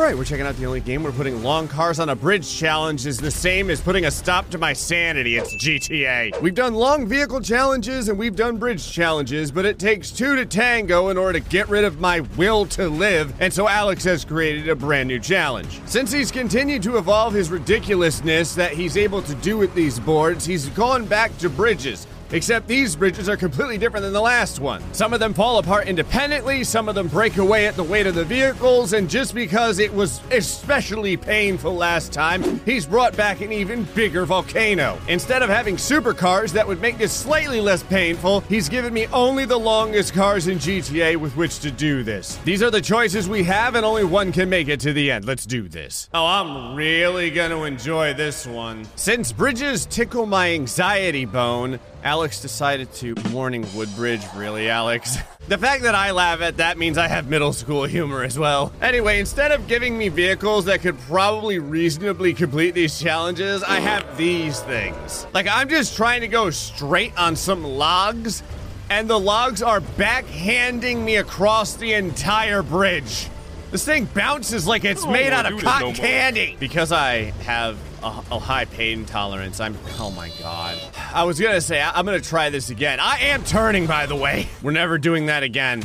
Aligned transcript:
All 0.00 0.06
right, 0.06 0.16
we're 0.16 0.24
checking 0.24 0.46
out 0.46 0.56
the 0.56 0.64
only 0.64 0.80
game 0.80 1.02
where 1.02 1.12
putting 1.12 1.42
long 1.42 1.68
cars 1.68 2.00
on 2.00 2.08
a 2.08 2.16
bridge 2.16 2.56
challenge 2.56 3.04
is 3.04 3.18
the 3.18 3.30
same 3.30 3.68
as 3.68 3.82
putting 3.82 4.06
a 4.06 4.10
stop 4.10 4.48
to 4.48 4.56
my 4.56 4.72
sanity. 4.72 5.36
It's 5.36 5.54
GTA. 5.54 6.40
We've 6.40 6.54
done 6.54 6.72
long 6.72 7.06
vehicle 7.06 7.42
challenges 7.42 8.08
and 8.08 8.18
we've 8.18 8.34
done 8.34 8.56
bridge 8.56 8.90
challenges, 8.90 9.52
but 9.52 9.66
it 9.66 9.78
takes 9.78 10.10
two 10.10 10.36
to 10.36 10.46
tango 10.46 11.10
in 11.10 11.18
order 11.18 11.38
to 11.38 11.46
get 11.50 11.68
rid 11.68 11.84
of 11.84 12.00
my 12.00 12.20
will 12.38 12.64
to 12.68 12.88
live, 12.88 13.34
and 13.40 13.52
so 13.52 13.68
Alex 13.68 14.02
has 14.04 14.24
created 14.24 14.70
a 14.70 14.74
brand 14.74 15.06
new 15.06 15.20
challenge. 15.20 15.82
Since 15.84 16.12
he's 16.12 16.30
continued 16.30 16.82
to 16.84 16.96
evolve 16.96 17.34
his 17.34 17.50
ridiculousness 17.50 18.54
that 18.54 18.72
he's 18.72 18.96
able 18.96 19.20
to 19.20 19.34
do 19.34 19.58
with 19.58 19.74
these 19.74 20.00
boards, 20.00 20.46
he's 20.46 20.70
gone 20.70 21.04
back 21.04 21.36
to 21.36 21.50
bridges. 21.50 22.06
Except 22.32 22.68
these 22.68 22.94
bridges 22.94 23.28
are 23.28 23.36
completely 23.36 23.76
different 23.76 24.04
than 24.04 24.12
the 24.12 24.20
last 24.20 24.60
one. 24.60 24.82
Some 24.92 25.12
of 25.12 25.20
them 25.20 25.34
fall 25.34 25.58
apart 25.58 25.88
independently, 25.88 26.62
some 26.62 26.88
of 26.88 26.94
them 26.94 27.08
break 27.08 27.38
away 27.38 27.66
at 27.66 27.74
the 27.74 27.82
weight 27.82 28.06
of 28.06 28.14
the 28.14 28.24
vehicles, 28.24 28.92
and 28.92 29.10
just 29.10 29.34
because 29.34 29.78
it 29.80 29.92
was 29.92 30.20
especially 30.30 31.16
painful 31.16 31.74
last 31.74 32.12
time, 32.12 32.60
he's 32.64 32.86
brought 32.86 33.16
back 33.16 33.40
an 33.40 33.52
even 33.52 33.82
bigger 33.94 34.24
volcano. 34.24 34.98
Instead 35.08 35.42
of 35.42 35.48
having 35.48 35.76
supercars 35.76 36.52
that 36.52 36.66
would 36.66 36.80
make 36.80 36.98
this 36.98 37.12
slightly 37.12 37.60
less 37.60 37.82
painful, 37.82 38.40
he's 38.42 38.68
given 38.68 38.94
me 38.94 39.06
only 39.08 39.44
the 39.44 39.58
longest 39.58 40.14
cars 40.14 40.46
in 40.46 40.58
GTA 40.58 41.16
with 41.16 41.36
which 41.36 41.58
to 41.60 41.70
do 41.70 42.02
this. 42.02 42.36
These 42.44 42.62
are 42.62 42.70
the 42.70 42.80
choices 42.80 43.28
we 43.28 43.42
have, 43.44 43.74
and 43.74 43.84
only 43.84 44.04
one 44.04 44.30
can 44.30 44.48
make 44.48 44.68
it 44.68 44.78
to 44.80 44.92
the 44.92 45.10
end. 45.10 45.24
Let's 45.24 45.46
do 45.46 45.68
this. 45.68 46.08
Oh, 46.14 46.26
I'm 46.26 46.76
really 46.76 47.30
gonna 47.30 47.62
enjoy 47.64 48.14
this 48.14 48.46
one. 48.46 48.86
Since 48.94 49.32
bridges 49.32 49.86
tickle 49.86 50.26
my 50.26 50.52
anxiety 50.52 51.24
bone, 51.24 51.80
Alex 52.02 52.40
decided 52.40 52.92
to 52.94 53.14
morning 53.30 53.66
Woodbridge. 53.74 54.22
Really, 54.34 54.70
Alex? 54.70 55.16
the 55.48 55.58
fact 55.58 55.82
that 55.82 55.94
I 55.94 56.12
laugh 56.12 56.40
at 56.40 56.56
that 56.56 56.78
means 56.78 56.96
I 56.96 57.08
have 57.08 57.28
middle 57.28 57.52
school 57.52 57.84
humor 57.84 58.22
as 58.22 58.38
well. 58.38 58.72
Anyway, 58.80 59.20
instead 59.20 59.52
of 59.52 59.66
giving 59.68 59.98
me 59.98 60.08
vehicles 60.08 60.64
that 60.64 60.80
could 60.80 60.98
probably 61.00 61.58
reasonably 61.58 62.32
complete 62.32 62.74
these 62.74 62.98
challenges, 62.98 63.62
I 63.62 63.80
have 63.80 64.16
these 64.16 64.60
things. 64.60 65.26
Like, 65.34 65.46
I'm 65.46 65.68
just 65.68 65.96
trying 65.96 66.22
to 66.22 66.28
go 66.28 66.50
straight 66.50 67.16
on 67.18 67.36
some 67.36 67.64
logs, 67.64 68.42
and 68.88 69.08
the 69.08 69.20
logs 69.20 69.62
are 69.62 69.80
backhanding 69.80 71.04
me 71.04 71.16
across 71.16 71.74
the 71.74 71.92
entire 71.92 72.62
bridge. 72.62 73.28
This 73.70 73.84
thing 73.84 74.06
bounces 74.06 74.66
like 74.66 74.84
it's 74.84 75.04
don't 75.04 75.12
made 75.12 75.32
out 75.32 75.46
of 75.46 75.52
this 75.54 75.62
no 75.62 75.70
cotton 75.70 75.94
candy. 75.94 76.56
Because 76.58 76.90
I 76.90 77.30
have 77.44 77.78
a, 78.02 78.06
a 78.32 78.38
high 78.38 78.64
pain 78.64 79.04
tolerance, 79.04 79.60
I'm. 79.60 79.76
Oh 79.98 80.10
my 80.10 80.30
god. 80.40 80.76
I 81.14 81.22
was 81.24 81.38
gonna 81.38 81.60
say, 81.60 81.80
I, 81.80 81.90
I'm 81.92 82.04
gonna 82.04 82.20
try 82.20 82.50
this 82.50 82.70
again. 82.70 82.98
I 83.00 83.18
am 83.20 83.44
turning, 83.44 83.86
by 83.86 84.06
the 84.06 84.16
way. 84.16 84.48
We're 84.62 84.72
never 84.72 84.98
doing 84.98 85.26
that 85.26 85.42
again. 85.44 85.84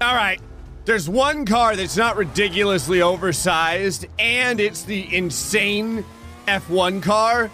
All 0.00 0.14
right. 0.14 0.40
There's 0.86 1.08
one 1.08 1.46
car 1.46 1.76
that's 1.76 1.96
not 1.96 2.16
ridiculously 2.16 3.00
oversized, 3.02 4.06
and 4.18 4.60
it's 4.60 4.82
the 4.82 5.14
insane 5.16 6.04
F1 6.46 7.02
car, 7.02 7.50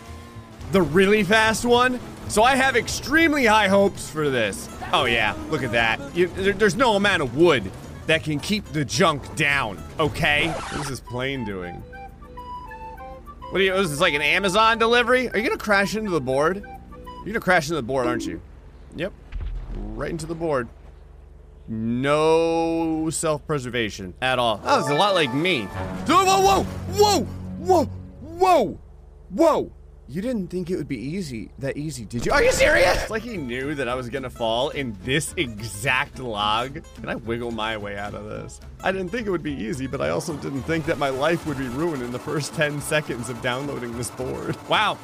the 0.73 0.83
really 0.83 1.23
fast 1.23 1.65
one. 1.65 2.01
So 2.29 2.43
I 2.43 2.57
have 2.57 2.77
extremely 2.77 3.47
high 3.47 3.69
hopes 3.69 4.11
for 4.11 4.31
this. 4.31 4.69
Oh, 4.93 5.05
yeah, 5.05 5.37
look 5.49 5.63
at 5.63 5.71
that. 5.73 6.01
You, 6.17 6.27
there- 6.29 6.53
there's 6.55 6.75
no 6.75 6.97
amount 6.97 7.23
of 7.23 7.37
wood 7.37 7.71
that 8.07 8.25
can 8.25 8.41
keep 8.41 8.65
the 8.67 8.85
junk 8.85 9.37
down, 9.37 9.83
okay? 9.99 10.49
What 10.49 10.81
is 10.81 10.89
this 10.89 11.01
plane 11.01 11.45
doing? 11.45 11.75
What 13.51 13.61
are 13.61 13.65
you, 13.65 13.75
is 13.75 13.91
this 13.91 14.01
like 14.01 14.15
an 14.15 14.23
Amazon 14.23 14.79
delivery? 14.79 15.29
Are 15.29 15.37
you 15.37 15.43
gonna 15.45 15.59
crash 15.59 15.97
into 15.97 16.11
the 16.11 16.21
board? 16.21 16.65
You're 16.97 17.27
gonna 17.27 17.41
crash 17.41 17.65
into 17.65 17.77
the 17.77 17.83
board, 17.83 18.07
aren't 18.07 18.27
you? 18.27 18.41
Yep, 18.97 19.13
right 19.95 20.11
into 20.11 20.27
the 20.27 20.35
board. 20.35 20.69
No 21.69 23.11
self-preservation 23.11 24.15
at 24.21 24.39
all. 24.39 24.61
Oh, 24.65 24.67
that 24.67 24.77
was 24.83 24.91
a 24.91 24.95
lot 24.95 25.15
like 25.15 25.33
me. 25.33 25.63
Whoa, 25.65 26.25
whoa, 26.25 26.65
whoa, 26.65 27.25
whoa, 27.25 27.85
whoa, 28.39 28.79
whoa. 29.31 29.73
You 30.11 30.21
didn't 30.21 30.49
think 30.49 30.71
it 30.71 30.77
would 30.77 30.89
be 30.89 30.99
easy, 30.99 31.51
that 31.61 31.77
easy, 31.77 32.05
did 32.05 32.27
you? 32.27 32.33
Are 32.33 32.43
you 32.43 32.51
serious? 32.51 33.03
It's 33.03 33.11
like 33.11 33.23
he 33.23 33.37
knew 33.37 33.77
that 33.77 33.87
I 33.87 33.95
was 33.95 34.09
gonna 34.09 34.29
fall 34.29 34.71
in 34.71 34.99
this 35.05 35.33
exact 35.37 36.19
log. 36.19 36.83
Can 36.97 37.09
I 37.09 37.15
wiggle 37.15 37.53
my 37.53 37.77
way 37.77 37.97
out 37.97 38.15
of 38.15 38.25
this? 38.25 38.61
I 38.83 38.91
didn't 38.91 39.11
think 39.11 39.29
it 39.29 39.31
would 39.31 39.45
be 39.45 39.53
easy, 39.53 39.87
but 39.87 40.01
I 40.01 40.09
also 40.09 40.35
didn't 40.35 40.63
think 40.63 40.87
that 40.87 40.99
my 40.99 41.11
life 41.11 41.47
would 41.47 41.59
be 41.59 41.69
ruined 41.69 42.03
in 42.03 42.11
the 42.11 42.19
first 42.19 42.55
10 42.55 42.81
seconds 42.81 43.29
of 43.29 43.41
downloading 43.41 43.97
this 43.97 44.11
board. 44.11 44.57
Wow. 44.69 44.99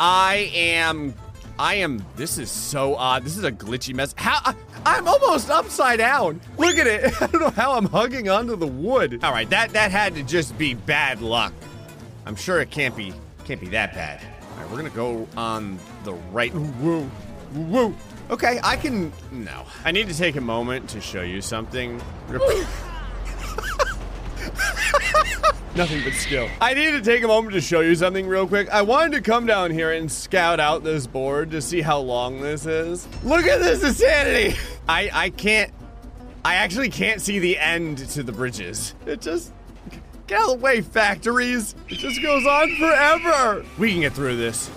I 0.00 0.50
am 0.52 1.14
I 1.56 1.74
am. 1.74 2.04
This 2.16 2.36
is 2.36 2.50
so 2.50 2.96
odd. 2.96 3.22
This 3.22 3.36
is 3.36 3.44
a 3.44 3.52
glitchy 3.52 3.94
mess. 3.94 4.12
How? 4.16 4.40
I, 4.44 4.56
I'm 4.84 5.06
almost 5.06 5.50
upside 5.50 5.98
down. 5.98 6.40
Look 6.56 6.78
at 6.78 6.88
it. 6.88 7.04
I 7.22 7.28
don't 7.28 7.42
know 7.42 7.50
how 7.50 7.74
I'm 7.74 7.86
hugging 7.86 8.28
onto 8.28 8.56
the 8.56 8.66
wood. 8.66 9.22
All 9.22 9.30
right, 9.30 9.48
that 9.50 9.70
that 9.74 9.92
had 9.92 10.16
to 10.16 10.24
just 10.24 10.58
be 10.58 10.74
bad 10.74 11.20
luck. 11.22 11.52
I'm 12.26 12.34
sure 12.34 12.60
it 12.60 12.72
can't 12.72 12.96
be 12.96 13.14
can't 13.44 13.60
be 13.60 13.68
that 13.68 13.94
bad. 13.94 14.37
All 14.68 14.76
right, 14.76 14.84
we're 14.84 14.90
gonna 14.90 14.94
go 14.94 15.26
on 15.36 15.78
the 16.04 16.12
right. 16.12 16.52
Woo, 16.54 17.10
woo. 17.54 17.94
Okay, 18.30 18.60
I 18.62 18.76
can. 18.76 19.12
No, 19.32 19.64
I 19.84 19.92
need 19.92 20.08
to 20.08 20.14
take 20.14 20.36
a 20.36 20.40
moment 20.40 20.90
to 20.90 21.00
show 21.00 21.22
you 21.22 21.40
something. 21.40 21.96
Nothing 25.74 26.02
but 26.02 26.12
skill. 26.14 26.48
I 26.60 26.74
need 26.74 26.90
to 26.90 27.00
take 27.00 27.22
a 27.22 27.28
moment 27.28 27.54
to 27.54 27.60
show 27.60 27.80
you 27.80 27.94
something 27.94 28.26
real 28.26 28.46
quick. 28.46 28.68
I 28.70 28.82
wanted 28.82 29.12
to 29.12 29.22
come 29.22 29.46
down 29.46 29.70
here 29.70 29.92
and 29.92 30.10
scout 30.10 30.60
out 30.60 30.82
this 30.84 31.06
board 31.06 31.52
to 31.52 31.62
see 31.62 31.80
how 31.80 32.00
long 32.00 32.40
this 32.40 32.66
is. 32.66 33.06
Look 33.22 33.46
at 33.46 33.60
this 33.60 33.82
insanity! 33.82 34.56
I 34.88 35.10
I 35.12 35.30
can't. 35.30 35.72
I 36.44 36.56
actually 36.56 36.90
can't 36.90 37.22
see 37.22 37.38
the 37.38 37.58
end 37.58 37.98
to 38.10 38.22
the 38.22 38.32
bridges. 38.32 38.94
It 39.06 39.20
just. 39.20 39.52
Get 40.28 40.42
out 40.42 40.52
of 40.52 40.58
the 40.58 40.64
way, 40.64 40.82
factories! 40.82 41.74
It 41.88 41.94
just 41.94 42.20
goes 42.20 42.44
on 42.44 42.76
forever! 42.76 43.64
We 43.78 43.92
can 43.92 44.02
get 44.02 44.12
through 44.12 44.36
this. 44.36 44.70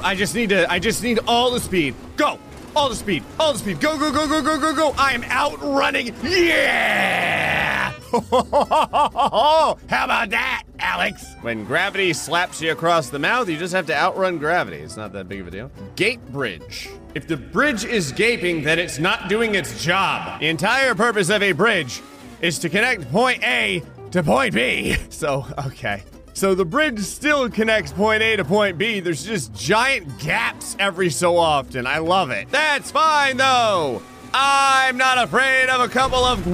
I 0.00 0.14
just 0.14 0.34
need 0.34 0.48
to. 0.48 0.70
I 0.72 0.78
just 0.78 1.02
need 1.02 1.18
all 1.26 1.50
the 1.50 1.60
speed. 1.60 1.94
Go! 2.16 2.38
All 2.74 2.88
the 2.88 2.96
speed. 2.96 3.22
All 3.38 3.52
the 3.52 3.58
speed. 3.58 3.80
Go, 3.80 3.98
go, 3.98 4.10
go, 4.10 4.26
go, 4.26 4.40
go, 4.40 4.58
go, 4.58 4.74
go. 4.74 4.94
I 4.96 5.12
am 5.12 5.24
outrunning. 5.24 6.14
Yeah! 6.22 7.90
How 8.30 9.76
about 9.90 10.30
that, 10.30 10.62
Alex? 10.78 11.34
When 11.42 11.66
gravity 11.66 12.14
slaps 12.14 12.62
you 12.62 12.72
across 12.72 13.10
the 13.10 13.18
mouth, 13.18 13.50
you 13.50 13.58
just 13.58 13.74
have 13.74 13.84
to 13.88 13.94
outrun 13.94 14.38
gravity. 14.38 14.78
It's 14.78 14.96
not 14.96 15.12
that 15.12 15.28
big 15.28 15.40
of 15.40 15.48
a 15.48 15.50
deal. 15.50 15.70
Gate 15.96 16.24
bridge. 16.32 16.88
If 17.14 17.26
the 17.26 17.36
bridge 17.36 17.84
is 17.84 18.10
gaping, 18.10 18.62
then 18.62 18.78
it's 18.78 18.98
not 18.98 19.28
doing 19.28 19.54
its 19.54 19.84
job. 19.84 20.40
The 20.40 20.48
entire 20.48 20.94
purpose 20.94 21.28
of 21.28 21.42
a 21.42 21.52
bridge 21.52 22.00
is 22.40 22.58
to 22.60 22.70
connect 22.70 23.10
point 23.10 23.42
A 23.42 23.82
to 24.12 24.22
point 24.22 24.54
B. 24.54 24.96
So, 25.08 25.46
okay. 25.66 26.02
So 26.34 26.54
the 26.54 26.66
bridge 26.66 27.00
still 27.00 27.48
connects 27.48 27.92
point 27.92 28.22
A 28.22 28.36
to 28.36 28.44
point 28.44 28.76
B. 28.76 29.00
There's 29.00 29.24
just 29.24 29.54
giant 29.54 30.18
gaps 30.18 30.76
every 30.78 31.08
so 31.08 31.38
often. 31.38 31.86
I 31.86 31.98
love 31.98 32.30
it. 32.30 32.50
That's 32.50 32.90
fine 32.90 33.38
though. 33.38 34.02
I'm 34.34 34.98
not 34.98 35.16
afraid 35.16 35.70
of 35.70 35.80
a 35.80 35.88
couple 35.88 36.18
of 36.18 36.44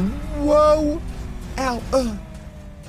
whoa, 0.40 1.00
ow, 1.58 1.82
uh. 1.92 2.16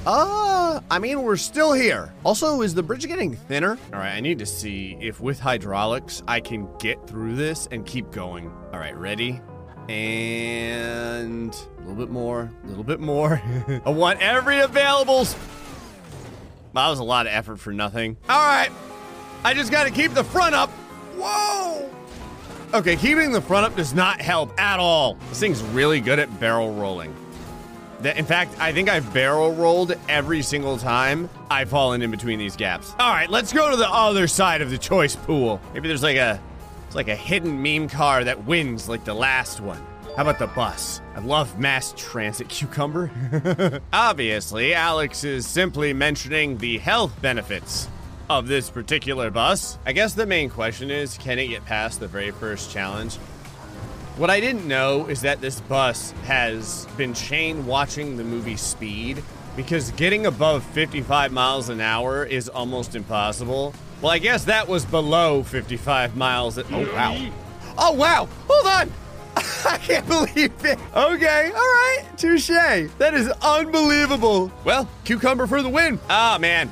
Uh, 0.06 0.82
I 0.92 1.00
mean, 1.00 1.24
we're 1.24 1.38
still 1.38 1.72
here. 1.72 2.14
Also, 2.26 2.62
is 2.62 2.74
the 2.76 2.84
bridge 2.84 3.08
getting 3.08 3.36
thinner? 3.36 3.78
All 3.94 4.00
right, 4.00 4.14
I 4.14 4.20
need 4.20 4.38
to 4.40 4.46
see 4.46 4.98
if 5.00 5.22
with 5.22 5.40
hydraulics 5.40 6.22
I 6.28 6.42
can 6.42 6.68
get 6.78 7.08
through 7.08 7.36
this 7.36 7.68
and 7.72 7.86
keep 7.86 8.12
going. 8.12 8.52
All 8.74 8.80
right, 8.80 8.96
ready? 8.96 9.42
And 9.90 11.54
a 11.78 11.82
little 11.82 11.96
bit 11.96 12.10
more, 12.10 12.52
a 12.64 12.68
little 12.68 12.84
bit 12.84 13.00
more. 13.00 13.42
I 13.86 13.90
want 13.90 14.22
every 14.22 14.60
available. 14.60 15.26
That 16.74 16.90
was 16.90 17.00
a 17.00 17.04
lot 17.04 17.28
of 17.28 17.34
effort 17.34 17.58
for 17.60 17.74
nothing. 17.74 18.18
All 18.30 18.46
right, 18.46 18.72
I 19.44 19.54
just 19.54 19.72
got 19.72 19.84
to 19.86 19.92
keep 19.92 20.14
the 20.14 20.24
front 20.24 20.56
up. 20.56 20.70
Whoa! 21.18 21.90
Okay, 22.74 22.96
keeping 22.96 23.32
the 23.32 23.42
front 23.42 23.68
up 23.68 23.76
does 23.76 23.94
not 23.94 24.20
help 24.20 24.60
at 24.60 24.80
all. 24.80 25.16
This 25.30 25.40
thing's 25.40 25.62
really 25.62 26.00
good 26.00 26.18
at 26.18 26.40
barrel 26.40 26.74
rolling. 26.74 27.14
In 28.04 28.26
fact, 28.26 28.56
I 28.60 28.74
think 28.74 28.90
I've 28.90 29.14
barrel 29.14 29.54
rolled 29.54 29.94
every 30.10 30.42
single 30.42 30.78
time 30.78 31.30
I've 31.50 31.70
fallen 31.70 32.02
in 32.02 32.12
between 32.12 32.40
these 32.40 32.56
gaps. 32.56 32.94
All 33.00 33.12
right, 33.12 33.30
let's 33.30 33.54
go 33.54 33.70
to 33.70 33.78
the 33.78 33.90
other 33.90 34.28
side 34.28 34.62
of 34.62 34.72
the 34.72 34.78
choice 34.78 35.16
pool. 35.16 35.62
Maybe 35.74 35.88
there's 35.88 36.04
like 36.04 36.18
a, 36.18 36.42
it's 36.94 36.96
like 36.96 37.08
a 37.08 37.16
hidden 37.16 37.60
meme 37.60 37.90
car 37.90 38.24
that 38.24 38.46
wins 38.46 38.88
like 38.88 39.04
the 39.04 39.16
last 39.16 39.60
one. 39.60 39.84
How 40.16 40.22
about 40.22 40.38
the 40.38 40.46
bus? 40.46 41.02
I 41.16 41.22
love 41.22 41.58
mass 41.58 41.92
transit 41.98 42.50
cucumber. 42.50 43.10
Obviously, 43.94 44.76
Alex 44.76 45.24
is 45.24 45.48
simply 45.48 45.92
mentioning 45.92 46.60
the 46.60 46.78
health 46.78 47.20
benefits 47.20 47.90
of 48.30 48.48
this 48.48 48.70
particular 48.70 49.32
bus. 49.32 49.80
I 49.88 49.94
guess 49.94 50.14
the 50.14 50.28
main 50.28 50.52
question 50.52 50.92
is 50.92 51.18
can 51.18 51.40
it 51.40 51.48
get 51.48 51.66
past 51.66 52.00
the 52.00 52.08
very 52.08 52.30
first 52.30 52.70
challenge? 52.70 53.16
What 54.18 54.30
I 54.30 54.40
didn't 54.40 54.68
know 54.68 55.08
is 55.08 55.22
that 55.22 55.42
this 55.42 55.62
bus 55.62 56.12
has 56.26 56.86
been 56.96 57.16
chain 57.16 57.66
watching 57.66 58.18
the 58.18 58.24
movie 58.24 58.56
Speed 58.56 59.24
because 59.56 59.90
getting 59.94 60.28
above 60.28 60.64
55 60.64 61.32
miles 61.32 61.70
an 61.70 61.82
hour 61.82 62.24
is 62.24 62.50
almost 62.50 62.94
impossible. 62.94 63.74
Well, 64.04 64.12
I 64.12 64.20
guess 64.20 64.44
that 64.44 64.68
was 64.68 64.84
below 64.84 65.44
55 65.44 66.18
miles. 66.18 66.58
At- 66.58 66.66
oh, 66.74 66.94
wow. 66.94 67.32
Oh, 67.78 67.94
wow. 67.94 68.28
Hold 68.50 68.66
on. 68.68 68.92
I 69.66 69.78
can't 69.78 70.06
believe 70.06 70.52
it. 70.66 70.78
Okay, 70.94 71.52
all 71.56 71.62
right, 71.62 72.04
touche. 72.18 72.50
That 72.50 73.14
is 73.14 73.30
unbelievable. 73.42 74.52
Well, 74.66 74.90
cucumber 75.06 75.48
for 75.48 75.62
the 75.62 75.70
win. 75.70 76.02
Ah, 76.10 76.38
man, 76.38 76.70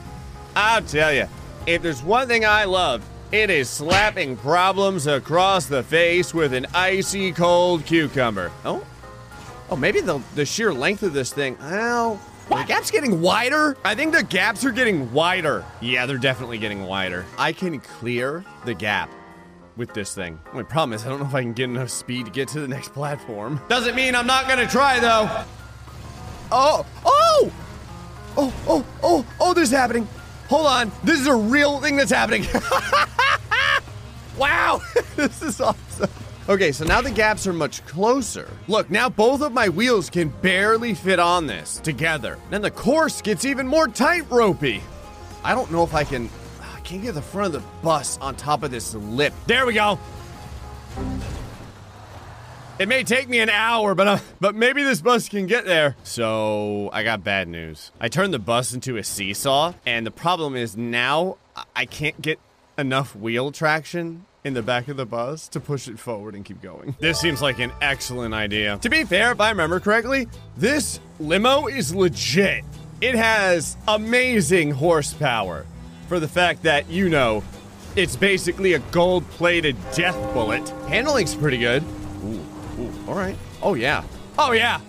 I'll 0.57 0.81
tell 0.81 1.13
you, 1.13 1.25
if 1.66 1.81
there's 1.81 2.04
one 2.04 2.28
thing 2.28 2.44
I 2.44 2.66
love, 2.66 3.01
it 3.31 3.50
is 3.50 3.69
slapping 3.69 4.36
problems 4.36 5.07
across 5.07 5.68
the 5.68 5.83
face 5.83 6.33
with 6.33 6.54
an 6.54 6.68
icy 6.74 7.31
cold 7.31 7.86
cucumber. 7.86 8.51
Oh, 8.66 8.86
oh, 9.69 9.78
maybe 9.78 10.01
the 10.01 10.22
the 10.36 10.45
sheer 10.45 10.74
length 10.74 11.01
of 11.01 11.13
this 11.13 11.31
thing. 11.31 11.57
Well, 11.62 12.19
the 12.59 12.65
gap's 12.68 12.92
getting 12.92 13.21
wider. 13.21 13.77
I 13.83 13.95
think 13.95 14.13
the 14.13 14.24
gaps 14.24 14.65
are 14.65 14.71
getting 14.71 15.12
wider. 15.13 15.65
Yeah, 15.81 16.06
they're 16.06 16.18
definitely 16.18 16.57
getting 16.57 16.83
wider. 16.83 17.25
I 17.38 17.53
can 17.53 17.80
clear 17.80 18.44
the 18.65 18.74
gap 18.74 19.09
with 19.77 19.94
this 19.94 20.13
thing. 20.13 20.39
Only 20.51 20.63
problem 20.65 20.94
is 20.94 21.06
I 21.06 21.09
don't 21.09 21.19
know 21.19 21.25
if 21.25 21.33
I 21.33 21.42
can 21.42 21.53
get 21.53 21.65
enough 21.65 21.89
speed 21.89 22.25
to 22.25 22.31
get 22.31 22.48
to 22.50 22.59
the 22.59 22.68
next 22.68 22.94
platform. 22.94 23.59
Doesn't 23.69 23.95
mean 23.95 24.15
I'm 24.15 24.27
not 24.27 24.48
gonna 24.48 24.68
try 24.68 25.00
though. 25.00 25.45
Oh, 26.51 26.86
oh, 27.06 27.51
oh, 28.38 28.54
oh, 28.68 28.86
oh, 29.01 29.25
oh, 29.39 29.54
this 29.54 29.69
is 29.69 29.75
happening. 29.75 30.07
Hold 30.50 30.68
on, 30.68 30.92
this 31.04 31.19
is 31.19 31.27
a 31.27 31.36
real 31.36 31.80
thing 31.80 31.95
that's 31.95 32.12
happening. 32.12 32.45
wow, 34.38 34.81
this 35.15 35.42
is 35.42 35.62
awesome. 35.62 36.09
Okay, 36.51 36.74
so 36.74 36.83
now 36.83 37.00
the 37.00 37.09
gaps 37.09 37.48
are 37.48 37.53
much 37.53 37.81
closer. 37.86 38.45
Look, 38.68 38.92
now 38.92 39.07
both 39.07 39.42
of 39.42 39.53
my 39.53 39.69
wheels 39.69 40.09
can 40.09 40.27
barely 40.27 40.94
fit 40.94 41.18
on 41.18 41.48
this 41.48 41.77
together. 41.77 42.38
Then 42.50 42.62
the 42.62 42.69
course 42.69 43.21
gets 43.21 43.45
even 43.45 43.65
more 43.65 43.88
tight 43.88 44.30
ropey. 44.30 44.81
I 45.45 45.56
don't 45.56 45.71
know 45.71 45.81
if 45.86 45.95
I 45.95 46.03
can 46.03 46.30
I 46.59 46.81
can't 46.81 47.03
get 47.03 47.13
the 47.13 47.21
front 47.21 47.56
of 47.56 47.62
the 47.62 47.68
bus 47.81 48.18
on 48.18 48.36
top 48.36 48.63
of 48.63 48.71
this 48.71 48.94
lip. 48.94 49.31
There 49.48 49.65
we 49.65 49.71
go. 49.71 49.98
It 52.80 52.89
may 52.89 53.06
take 53.06 53.30
me 53.30 53.39
an 53.39 53.50
hour, 53.50 53.95
but 53.95 54.07
uh, 54.09 54.18
but 54.42 54.54
maybe 54.54 54.83
this 54.83 55.00
bus 55.00 55.30
can 55.30 55.45
get 55.47 55.63
there. 55.63 55.95
So 56.04 56.89
I 56.92 57.04
got 57.04 57.24
bad 57.24 57.47
news. 57.47 57.94
I 58.01 58.09
turned 58.09 58.33
the 58.33 58.39
bus 58.39 58.74
into 58.74 58.97
a 58.97 59.06
seesaw, 59.06 59.75
and 59.86 60.06
the 60.06 60.12
problem 60.12 60.57
is 60.57 60.75
now 60.75 61.38
I 61.77 61.86
can't 61.86 62.21
get 62.21 62.42
enough 62.77 63.15
wheel 63.15 63.54
traction 63.54 64.25
in 64.44 64.54
the 64.54 64.62
back 64.62 64.88
of 64.88 64.98
the 64.98 65.06
bus 65.06 65.48
to 65.50 65.60
push 65.60 65.88
it 65.88 66.00
forward 66.00 66.36
and 66.36 66.44
keep 66.46 66.62
going. 66.62 66.96
This 67.00 67.20
seems 67.20 67.42
like 67.42 67.60
an 67.60 67.72
excellent 67.82 68.34
idea. 68.34 68.78
To 68.82 68.90
be 68.90 69.04
fair, 69.04 69.32
if 69.32 69.42
I 69.42 69.50
remember 69.50 69.80
correctly, 69.80 70.28
this 70.58 71.00
limo 71.20 71.68
is 71.68 71.94
legit. 71.94 72.64
It 73.02 73.16
has 73.16 73.76
amazing 73.88 74.72
horsepower 74.72 75.66
for 76.08 76.20
the 76.20 76.28
fact 76.28 76.64
that, 76.64 76.90
you 76.90 77.10
know, 77.10 77.44
it's 77.96 78.16
basically 78.16 78.74
a 78.74 78.80
gold 78.92 79.28
plated 79.32 79.76
death 79.94 80.16
bullet. 80.34 80.68
Handling's 80.88 81.36
pretty 81.36 81.58
good. 81.58 81.84
Ooh, 82.24 82.40
ooh, 82.80 82.94
all 83.08 83.16
right. 83.16 83.36
Oh, 83.62 83.74
yeah. 83.74 84.04
Oh, 84.38 84.52
yeah. 84.52 84.80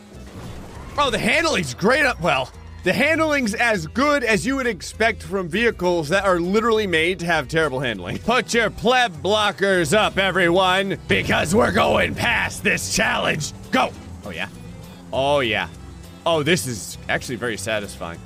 Oh, 0.98 1.10
the 1.10 1.18
handling's 1.18 1.74
great. 1.74 2.04
Up 2.04 2.20
well, 2.20 2.50
the 2.82 2.92
handling's 2.92 3.54
as 3.54 3.86
good 3.86 4.24
as 4.24 4.44
you 4.44 4.56
would 4.56 4.66
expect 4.66 5.22
from 5.22 5.48
vehicles 5.48 6.08
that 6.08 6.24
are 6.24 6.40
literally 6.40 6.86
made 6.86 7.20
to 7.20 7.26
have 7.26 7.46
terrible 7.46 7.78
handling. 7.78 8.18
Put 8.18 8.52
your 8.52 8.70
pleb 8.70 9.12
blockers 9.22 9.96
up, 9.96 10.18
everyone, 10.18 10.98
because 11.06 11.54
we're 11.54 11.70
going 11.70 12.14
past 12.14 12.64
this 12.64 12.94
challenge. 12.94 13.52
Go. 13.70 13.92
Oh 14.24 14.30
yeah. 14.30 14.48
Oh 15.12 15.40
yeah. 15.40 15.68
Oh, 16.26 16.42
this 16.42 16.66
is 16.66 16.98
actually 17.08 17.36
very 17.36 17.56
satisfying. 17.56 18.18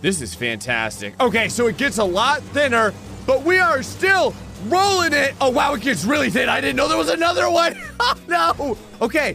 This 0.00 0.20
is 0.20 0.34
fantastic. 0.34 1.20
Okay, 1.20 1.48
so 1.48 1.66
it 1.66 1.76
gets 1.76 1.98
a 1.98 2.04
lot 2.04 2.42
thinner, 2.42 2.92
but 3.26 3.42
we 3.42 3.58
are 3.58 3.82
still 3.82 4.34
rolling 4.66 5.12
it. 5.12 5.34
Oh 5.40 5.50
wow, 5.50 5.74
it 5.74 5.82
gets 5.82 6.04
really 6.04 6.30
thin. 6.30 6.48
I 6.48 6.60
didn't 6.60 6.76
know 6.76 6.86
there 6.86 6.98
was 6.98 7.10
another 7.10 7.50
one. 7.50 7.80
oh 8.00 8.20
no. 8.28 8.78
Okay, 9.00 9.34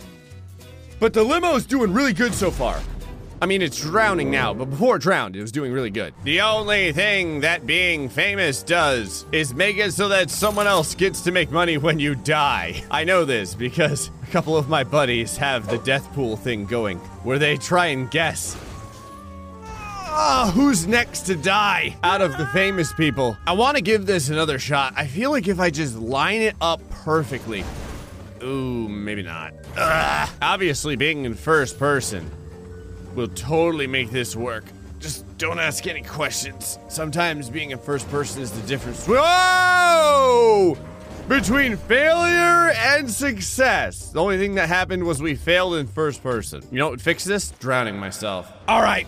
but 1.01 1.13
the 1.13 1.23
limo's 1.23 1.65
doing 1.65 1.91
really 1.91 2.13
good 2.13 2.33
so 2.33 2.49
far. 2.49 2.79
I 3.41 3.45
mean, 3.45 3.61
it's 3.61 3.79
drowning 3.79 4.29
now, 4.29 4.53
but 4.53 4.65
before 4.65 4.97
it 4.97 5.01
drowned, 5.01 5.35
it 5.35 5.41
was 5.41 5.51
doing 5.51 5.71
really 5.71 5.89
good. 5.89 6.13
The 6.23 6.41
only 6.41 6.91
thing 6.91 7.39
that 7.39 7.65
being 7.65 8.09
famous 8.09 8.63
does 8.63 9.25
is 9.31 9.53
make 9.53 9.77
it 9.77 9.93
so 9.93 10.09
that 10.09 10.29
someone 10.29 10.67
else 10.67 10.93
gets 10.93 11.21
to 11.21 11.31
make 11.31 11.49
money 11.49 11.77
when 11.77 11.99
you 11.99 12.15
die. 12.15 12.83
I 12.91 13.05
know 13.05 13.23
this 13.23 13.55
because 13.55 14.11
a 14.23 14.27
couple 14.27 14.57
of 14.57 14.67
my 14.67 14.83
buddies 14.83 15.37
have 15.37 15.67
the 15.69 15.77
death 15.79 16.11
pool 16.13 16.35
thing 16.35 16.65
going, 16.65 16.97
where 17.23 17.39
they 17.39 17.55
try 17.55 17.87
and 17.87 18.11
guess 18.11 18.57
Ah, 20.21 20.51
who's 20.53 20.85
next 20.85 21.21
to 21.21 21.35
die 21.35 21.95
out 22.03 22.21
of 22.21 22.37
the 22.37 22.45
famous 22.47 22.91
people? 22.91 23.37
I 23.47 23.53
want 23.53 23.77
to 23.77 23.81
give 23.81 24.05
this 24.05 24.27
another 24.27 24.59
shot. 24.59 24.93
I 24.97 25.07
feel 25.07 25.31
like 25.31 25.47
if 25.47 25.61
I 25.61 25.69
just 25.69 25.95
line 25.95 26.41
it 26.41 26.55
up 26.59 26.81
perfectly. 26.89 27.63
Ooh, 28.43 28.89
maybe 28.89 29.23
not. 29.23 29.53
Ugh. 29.77 30.29
Obviously, 30.41 30.97
being 30.97 31.23
in 31.23 31.35
first 31.35 31.79
person 31.79 32.29
will 33.19 33.27
totally 33.29 33.85
make 33.85 34.11
this 34.11 34.35
work. 34.35 34.63
Just 34.99 35.25
don't 35.37 35.59
ask 35.59 35.85
any 35.87 36.01
questions. 36.01 36.79
Sometimes 36.87 37.49
being 37.49 37.71
in 37.71 37.77
first 37.77 38.09
person 38.09 38.41
is 38.41 38.51
the 38.51 38.65
difference. 38.65 39.05
Whoa! 39.05 40.77
Between 41.27 41.75
failure 41.75 42.71
and 42.71 43.11
success. 43.11 44.11
The 44.11 44.21
only 44.21 44.37
thing 44.37 44.55
that 44.55 44.69
happened 44.69 45.03
was 45.03 45.21
we 45.21 45.35
failed 45.35 45.75
in 45.75 45.87
first 45.87 46.23
person. 46.23 46.63
You 46.71 46.79
know 46.79 46.85
what 46.85 46.91
would 46.91 47.01
fix 47.01 47.25
this? 47.25 47.51
Drowning 47.59 47.97
myself. 47.97 48.51
All 48.67 48.81
right. 48.81 49.05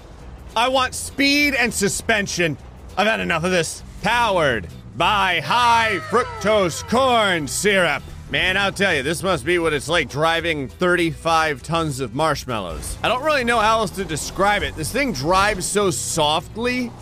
I 0.56 0.68
want 0.68 0.94
speed 0.94 1.56
and 1.56 1.74
suspension. 1.74 2.57
I've 2.98 3.07
had 3.07 3.22
enough 3.22 3.46
of 3.46 3.52
this. 3.52 3.81
Powered 4.04 4.68
by 4.98 5.40
high 5.40 6.00
fructose 6.10 6.88
corn 6.90 7.48
syrup. 7.48 8.04
Man, 8.31 8.56
I'll 8.56 8.72
tell 8.72 8.95
you, 8.95 9.04
this 9.04 9.24
must 9.24 9.44
be 9.44 9.60
what 9.60 9.74
it's 9.74 9.89
like 9.89 10.07
driving 10.07 10.69
35 10.69 11.62
tons 11.63 12.00
of 12.00 12.16
marshmallows. 12.16 12.98
I 13.04 13.10
don't 13.10 13.25
really 13.25 13.44
know 13.44 13.60
how 13.60 13.80
else 13.80 13.92
to 13.92 14.06
describe 14.06 14.63
it. 14.63 14.74
This 14.78 14.89
thing 14.89 15.12
drives 15.12 15.66
so 15.66 15.92
softly 15.92 16.94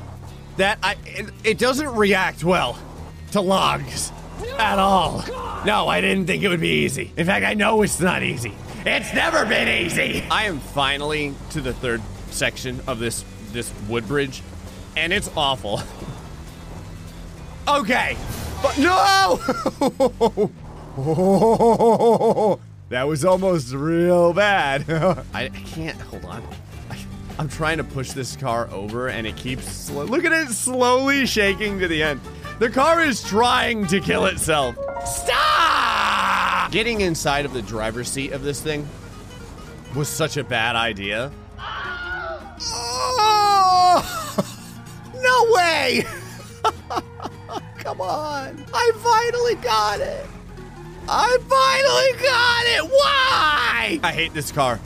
that 0.58 0.80
I 0.82 0.96
it, 1.06 1.30
it 1.44 1.58
doesn't 1.60 1.96
react 1.96 2.44
well 2.44 2.80
to 3.34 3.42
logs 3.42 4.12
at 4.58 4.80
all. 4.80 5.24
No, 5.68 5.88
I 5.88 6.02
didn't 6.02 6.26
think 6.26 6.42
it 6.42 6.48
would 6.48 6.62
be 6.62 6.84
easy. 6.84 7.12
In 7.16 7.28
fact, 7.28 7.46
I 7.46 7.54
know 7.54 7.84
it's 7.84 8.00
not 8.00 8.24
easy. 8.24 8.56
It's 8.84 9.14
never 9.14 9.46
been 9.46 9.68
easy. 9.86 10.24
I 10.32 10.46
am 10.46 10.60
finally 10.60 11.36
to 11.52 11.62
the 11.62 11.74
third 11.74 12.02
section 12.32 12.82
of 12.88 12.98
this 12.98 13.24
this 13.52 13.72
wood 13.88 14.08
bridge, 14.08 14.42
and 14.98 15.14
it's 15.14 15.30
awful. 15.38 15.80
okay, 17.68 18.18
but 18.64 18.80
no! 18.80 20.50
that 22.90 23.04
was 23.08 23.24
almost 23.24 23.74
real 23.74 24.34
bad. 24.34 24.90
I, 24.90 25.24
I 25.34 25.50
can't 25.50 26.00
hold 26.02 26.26
on. 26.26 26.44
I, 26.90 26.98
I'm 27.38 27.48
trying 27.48 27.78
to 27.78 27.84
push 27.84 28.12
this 28.12 28.36
car 28.36 28.68
over, 28.72 29.08
and 29.08 29.28
it 29.28 29.36
keeps. 29.36 29.66
Slow, 29.72 30.04
look 30.06 30.26
at 30.26 30.32
it 30.32 30.50
slowly 30.50 31.26
shaking 31.26 31.80
to 31.80 31.88
the 31.88 32.04
end. 32.04 32.22
The 32.60 32.70
car 32.70 33.02
is 33.02 33.24
trying 33.24 33.88
to 33.88 34.00
kill 34.00 34.26
itself. 34.26 34.76
Stop! 35.06 36.72
Getting 36.72 37.02
inside 37.02 37.46
of 37.46 37.54
the 37.54 37.62
driver's 37.62 38.10
seat 38.10 38.32
of 38.32 38.44
this 38.44 38.62
thing 38.62 38.88
was 39.96 40.08
such 40.10 40.38
a 40.38 40.44
bad 40.44 40.76
idea. 40.76 41.32
Oh! 41.60 42.06
No 45.22 45.52
way! 45.52 46.06
Come 47.78 48.00
on. 48.00 48.66
I 48.74 48.92
finally 48.96 49.56
got 49.56 50.00
it. 50.00 50.26
I 51.12 51.38
finally 51.50 52.14
got 52.24 52.66
it. 52.68 52.84
Why? 52.92 54.00
I 54.04 54.12
hate 54.14 54.32
this 54.34 54.52
car. 54.52 54.80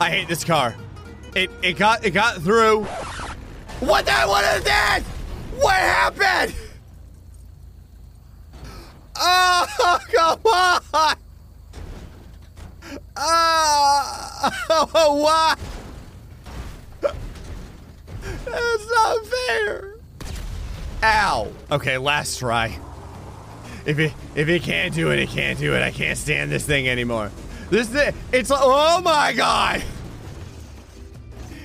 I 0.00 0.10
hate 0.10 0.28
this 0.28 0.44
car. 0.44 0.76
It 1.34 1.50
it 1.60 1.72
got 1.72 2.04
it 2.04 2.12
got 2.12 2.36
through. 2.36 2.84
What 3.80 4.06
the 4.06 4.12
what 4.12 4.44
is 4.56 4.62
this? 4.62 5.02
What 5.58 5.74
happened? 5.74 6.54
Oh, 9.16 9.98
come 10.14 10.40
on! 10.44 11.16
Oh, 13.16 15.14
why? 15.22 15.56
That's 18.20 18.90
not 18.90 19.26
fair. 19.26 19.94
Ow. 21.02 21.48
Okay, 21.72 21.98
last 21.98 22.38
try. 22.38 22.78
If 23.84 23.98
it 23.98 24.12
if 24.34 24.48
it 24.48 24.62
can't 24.62 24.94
do 24.94 25.10
it, 25.10 25.18
it 25.18 25.28
can't 25.28 25.58
do 25.58 25.74
it. 25.74 25.82
I 25.82 25.90
can't 25.90 26.18
stand 26.18 26.50
this 26.50 26.64
thing 26.64 26.88
anymore. 26.88 27.30
This 27.70 27.88
thing, 27.88 28.14
it's 28.32 28.50
like, 28.50 28.60
oh 28.62 29.00
my 29.02 29.32
god. 29.32 29.82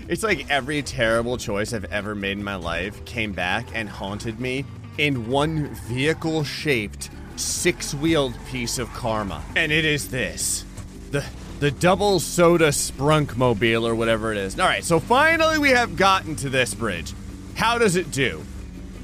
It's 0.08 0.24
like 0.24 0.50
every 0.50 0.82
terrible 0.82 1.38
choice 1.38 1.74
I've 1.74 1.86
ever 1.86 2.16
made 2.16 2.38
in 2.38 2.44
my 2.44 2.56
life 2.56 3.04
came 3.04 3.34
back 3.34 3.68
and 3.74 3.90
haunted 3.90 4.40
me 4.40 4.66
in 4.98 5.30
one 5.30 5.76
vehicle 5.88 6.44
shaped, 6.44 7.10
six 7.36 7.94
wheeled 7.94 8.34
piece 8.50 8.80
of 8.80 8.92
karma. 8.94 9.44
And 9.56 9.72
it 9.72 9.86
is 9.86 10.10
this 10.10 10.66
the, 11.12 11.26
the 11.60 11.72
double 11.72 12.20
soda 12.20 12.70
sprunk 12.70 13.36
mobile 13.36 13.86
or 13.86 13.96
whatever 13.96 14.32
it 14.32 14.38
is. 14.38 14.60
All 14.60 14.66
right, 14.66 14.84
so 14.84 15.00
finally 15.00 15.58
we 15.58 15.70
have 15.70 15.96
gotten 15.96 16.36
to 16.38 16.50
this 16.50 16.74
bridge. 16.74 17.14
How 17.56 17.78
does 17.78 17.96
it 17.96 18.12
do? 18.12 18.44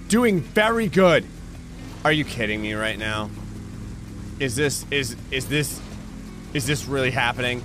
Doing 0.08 0.42
very 0.42 0.88
good. 0.88 1.26
Are 2.06 2.12
you 2.12 2.26
kidding 2.26 2.62
me 2.62 2.74
right 2.74 2.98
now? 2.98 3.30
Is 4.44 4.56
this, 4.58 4.86
is, 4.92 5.16
is 5.32 5.46
this, 5.46 5.80
Is 6.54 6.68
this 6.68 6.86
really 6.86 7.12
happening? 7.12 7.64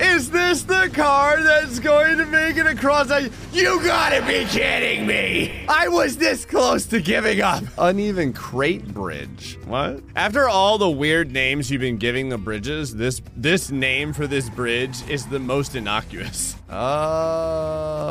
Is 0.00 0.28
this 0.28 0.64
the 0.64 0.90
car 0.92 1.40
that's 1.40 1.78
going 1.78 2.18
to 2.18 2.26
make 2.26 2.56
it 2.56 2.66
across? 2.66 3.10
A- 3.10 3.30
you 3.52 3.80
gotta 3.84 4.20
be 4.26 4.44
kidding 4.46 5.06
me! 5.06 5.64
I 5.68 5.86
was 5.86 6.16
this 6.16 6.44
close 6.44 6.84
to 6.86 7.00
giving 7.00 7.42
up. 7.42 7.62
Uneven 7.78 8.32
crate 8.32 8.88
bridge. 8.92 9.56
What? 9.66 10.02
After 10.16 10.48
all 10.48 10.78
the 10.78 10.90
weird 10.90 11.30
names 11.30 11.70
you've 11.70 11.80
been 11.80 11.96
giving 11.96 12.28
the 12.28 12.38
bridges, 12.38 12.96
this 12.96 13.22
this 13.36 13.70
name 13.70 14.12
for 14.12 14.26
this 14.26 14.50
bridge 14.50 15.08
is 15.08 15.26
the 15.26 15.38
most 15.38 15.76
innocuous. 15.76 16.56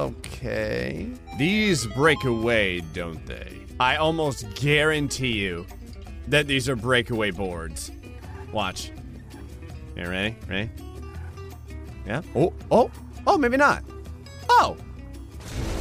Okay. 0.08 1.06
These 1.38 1.86
break 1.88 2.24
away, 2.24 2.80
don't 2.94 3.26
they? 3.26 3.60
I 3.78 3.98
almost 3.98 4.46
guarantee 4.56 5.34
you 5.34 5.68
that 6.28 6.48
these 6.48 6.68
are 6.70 6.76
breakaway 6.76 7.32
boards. 7.32 7.92
Watch. 8.52 8.92
You 9.96 10.10
ready? 10.10 10.36
Ready? 10.48 10.70
Yeah. 12.06 12.22
Oh, 12.36 12.54
oh, 12.72 12.92
oh, 13.26 13.38
maybe 13.38 13.58
not. 13.58 13.84
Oh. 14.50 14.78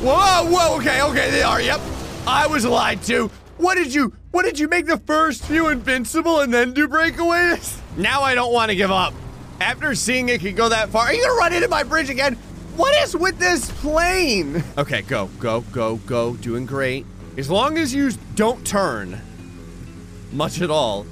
Whoa, 0.00 0.50
whoa, 0.50 0.76
okay, 0.78 1.02
okay, 1.02 1.30
they 1.30 1.42
are, 1.42 1.60
yep. 1.60 1.80
I 2.26 2.46
was 2.46 2.64
lied 2.64 3.02
to. 3.04 3.28
What 3.58 3.76
did 3.76 3.94
you, 3.94 4.12
what 4.30 4.44
did 4.44 4.58
you 4.58 4.68
make 4.68 4.86
the 4.86 4.98
first 4.98 5.44
few 5.44 5.68
invincible 5.68 6.40
and 6.40 6.52
then 6.52 6.72
do 6.74 6.88
breakaways? 6.88 7.78
Now 7.96 8.22
I 8.22 8.34
don't 8.34 8.52
want 8.52 8.70
to 8.70 8.76
give 8.76 8.90
up. 8.90 9.14
After 9.60 9.94
seeing 9.94 10.28
it 10.28 10.40
could 10.40 10.56
go 10.56 10.68
that 10.68 10.90
far, 10.90 11.06
are 11.06 11.14
you 11.14 11.22
gonna 11.22 11.38
run 11.38 11.52
into 11.54 11.68
my 11.68 11.82
bridge 11.82 12.10
again? 12.10 12.34
What 12.76 12.94
is 13.02 13.16
with 13.16 13.38
this 13.38 13.70
plane? 13.80 14.62
Okay, 14.76 15.00
go, 15.02 15.30
go, 15.38 15.62
go, 15.72 15.96
go. 15.96 16.34
Doing 16.36 16.66
great. 16.66 17.06
As 17.38 17.48
long 17.48 17.78
as 17.78 17.94
you 17.94 18.10
don't 18.34 18.66
turn 18.66 19.18
much 20.36 20.60
at 20.60 20.70
all, 20.70 21.06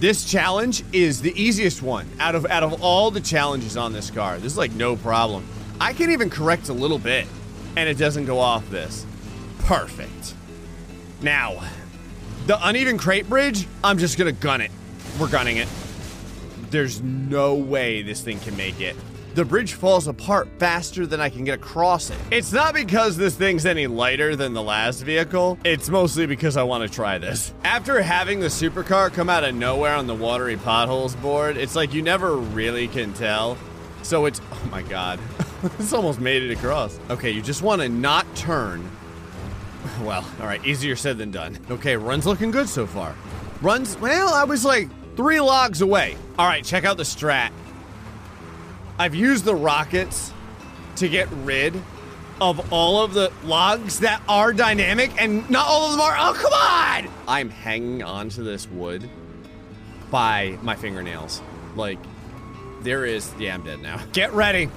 this 0.00 0.24
challenge 0.24 0.82
is 0.92 1.22
the 1.22 1.32
easiest 1.40 1.82
one 1.82 2.06
out 2.18 2.34
of 2.34 2.44
out 2.46 2.62
of 2.62 2.82
all 2.82 3.10
the 3.10 3.20
challenges 3.20 3.76
on 3.76 3.92
this 3.92 4.10
car. 4.10 4.36
This 4.38 4.52
is 4.52 4.58
like 4.58 4.72
no 4.72 4.96
problem. 4.96 5.46
I 5.80 5.92
can 5.92 6.10
even 6.10 6.28
correct 6.28 6.68
a 6.68 6.72
little 6.72 6.98
bit 6.98 7.26
and 7.76 7.88
it 7.88 7.96
doesn't 7.96 8.26
go 8.26 8.38
off 8.38 8.68
this. 8.70 9.06
Perfect. 9.60 10.34
Now, 11.22 11.62
the 12.46 12.58
uneven 12.66 12.98
crate 12.98 13.28
bridge, 13.28 13.66
I'm 13.82 13.98
just 13.98 14.18
gonna 14.18 14.32
gun 14.32 14.60
it. 14.60 14.70
We're 15.18 15.30
gunning 15.30 15.58
it. 15.58 15.68
There's 16.70 17.00
no 17.00 17.54
way 17.54 18.02
this 18.02 18.20
thing 18.20 18.40
can 18.40 18.56
make 18.56 18.80
it. 18.80 18.96
The 19.34 19.44
bridge 19.44 19.72
falls 19.72 20.06
apart 20.06 20.48
faster 20.60 21.06
than 21.06 21.20
I 21.20 21.28
can 21.28 21.42
get 21.42 21.54
across 21.54 22.08
it. 22.08 22.16
It's 22.30 22.52
not 22.52 22.72
because 22.72 23.16
this 23.16 23.34
thing's 23.34 23.66
any 23.66 23.88
lighter 23.88 24.36
than 24.36 24.52
the 24.54 24.62
last 24.62 25.00
vehicle, 25.00 25.58
it's 25.64 25.88
mostly 25.88 26.26
because 26.26 26.56
I 26.56 26.62
want 26.62 26.88
to 26.88 26.94
try 26.94 27.18
this. 27.18 27.52
After 27.64 28.00
having 28.00 28.38
the 28.38 28.46
supercar 28.46 29.12
come 29.12 29.28
out 29.28 29.42
of 29.42 29.52
nowhere 29.56 29.96
on 29.96 30.06
the 30.06 30.14
watery 30.14 30.56
potholes 30.56 31.16
board, 31.16 31.56
it's 31.56 31.74
like 31.74 31.92
you 31.92 32.00
never 32.00 32.36
really 32.36 32.86
can 32.86 33.12
tell. 33.12 33.58
So 34.04 34.26
it's, 34.26 34.40
oh 34.52 34.68
my 34.70 34.82
god, 34.82 35.18
this 35.78 35.92
almost 35.92 36.20
made 36.20 36.44
it 36.44 36.52
across. 36.52 37.00
Okay, 37.10 37.32
you 37.32 37.42
just 37.42 37.62
want 37.62 37.82
to 37.82 37.88
not 37.88 38.26
turn. 38.36 38.88
Well, 40.02 40.24
all 40.40 40.46
right, 40.46 40.64
easier 40.64 40.96
said 40.96 41.18
than 41.18 41.30
done. 41.30 41.58
Okay, 41.70 41.96
run's 41.96 42.24
looking 42.24 42.50
good 42.50 42.68
so 42.68 42.86
far. 42.86 43.14
Runs, 43.60 43.98
well, 43.98 44.32
I 44.32 44.44
was 44.44 44.64
like 44.64 44.88
three 45.14 45.40
logs 45.40 45.82
away. 45.82 46.16
All 46.38 46.46
right, 46.46 46.64
check 46.64 46.84
out 46.84 46.96
the 46.96 47.02
strat. 47.02 47.50
I've 48.98 49.14
used 49.14 49.44
the 49.44 49.54
rockets 49.54 50.32
to 50.96 51.08
get 51.08 51.28
rid 51.42 51.74
of 52.40 52.72
all 52.72 53.04
of 53.04 53.14
the 53.14 53.32
logs 53.44 54.00
that 54.00 54.22
are 54.28 54.52
dynamic, 54.52 55.10
and 55.20 55.48
not 55.50 55.66
all 55.66 55.86
of 55.86 55.92
them 55.92 56.00
are. 56.00 56.16
Oh, 56.18 56.34
come 56.34 56.52
on! 56.52 57.08
I'm 57.28 57.50
hanging 57.50 58.02
onto 58.02 58.42
this 58.42 58.68
wood 58.68 59.08
by 60.10 60.58
my 60.62 60.76
fingernails. 60.76 61.42
Like, 61.76 61.98
there 62.82 63.04
is. 63.04 63.32
Yeah, 63.38 63.54
I'm 63.54 63.64
dead 63.64 63.80
now. 63.80 64.00
Get 64.12 64.32
ready. 64.32 64.68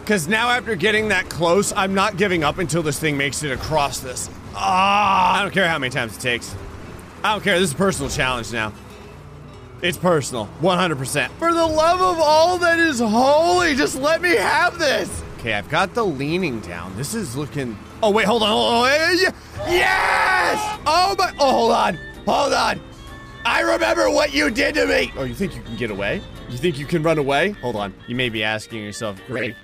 Because 0.00 0.26
now, 0.26 0.50
after 0.50 0.74
getting 0.74 1.08
that 1.08 1.28
close, 1.28 1.72
I'm 1.72 1.94
not 1.94 2.16
giving 2.16 2.42
up 2.42 2.58
until 2.58 2.82
this 2.82 2.98
thing 2.98 3.16
makes 3.16 3.42
it 3.42 3.52
across 3.52 4.00
this. 4.00 4.28
Ah! 4.54 5.38
I 5.38 5.42
don't 5.42 5.52
care 5.52 5.68
how 5.68 5.78
many 5.78 5.90
times 5.90 6.16
it 6.16 6.20
takes. 6.20 6.54
I 7.22 7.32
don't 7.32 7.44
care. 7.44 7.58
This 7.58 7.68
is 7.68 7.74
a 7.74 7.78
personal 7.78 8.10
challenge 8.10 8.52
now. 8.52 8.72
It's 9.82 9.98
personal, 9.98 10.48
100%. 10.60 11.28
For 11.32 11.52
the 11.52 11.66
love 11.66 12.00
of 12.00 12.20
all 12.20 12.56
that 12.58 12.78
is 12.78 13.00
holy, 13.00 13.74
just 13.74 14.00
let 14.00 14.22
me 14.22 14.36
have 14.36 14.78
this. 14.78 15.24
Okay, 15.38 15.54
I've 15.54 15.68
got 15.68 15.92
the 15.92 16.04
leaning 16.04 16.60
down. 16.60 16.96
This 16.96 17.14
is 17.14 17.36
looking. 17.36 17.76
Oh 18.00 18.12
wait, 18.12 18.26
hold 18.26 18.44
on. 18.44 18.48
Hold 18.50 18.74
on. 18.74 19.34
Yes! 19.68 20.80
Oh 20.86 21.16
my. 21.18 21.34
Oh, 21.40 21.50
hold 21.50 21.72
on. 21.72 21.98
Hold 22.26 22.52
on. 22.52 22.80
I 23.44 23.62
remember 23.62 24.08
what 24.08 24.32
you 24.32 24.50
did 24.50 24.76
to 24.76 24.86
me. 24.86 25.12
Oh, 25.16 25.24
you 25.24 25.34
think 25.34 25.56
you 25.56 25.62
can 25.62 25.76
get 25.76 25.90
away? 25.90 26.22
You 26.48 26.58
think 26.58 26.78
you 26.78 26.86
can 26.86 27.02
run 27.02 27.18
away? 27.18 27.50
Hold 27.60 27.74
on. 27.74 27.92
You 28.06 28.14
may 28.14 28.28
be 28.28 28.44
asking 28.44 28.84
yourself, 28.84 29.20
Great. 29.26 29.56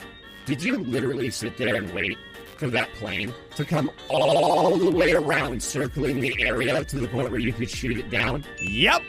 Did 0.46 0.60
you 0.64 0.78
literally 0.78 1.30
sit 1.30 1.56
there 1.56 1.76
and 1.76 1.94
wait 1.94 2.18
for 2.56 2.66
that 2.70 2.92
plane 2.94 3.32
to 3.54 3.64
come 3.64 3.88
all 4.08 4.76
the 4.76 4.90
way 4.90 5.12
around, 5.12 5.62
circling 5.62 6.18
the 6.18 6.42
area 6.42 6.84
to 6.84 6.98
the 6.98 7.06
point 7.06 7.30
where 7.30 7.38
you 7.38 7.52
could 7.52 7.70
shoot 7.70 7.96
it 7.96 8.10
down? 8.10 8.44
Yep. 8.60 9.02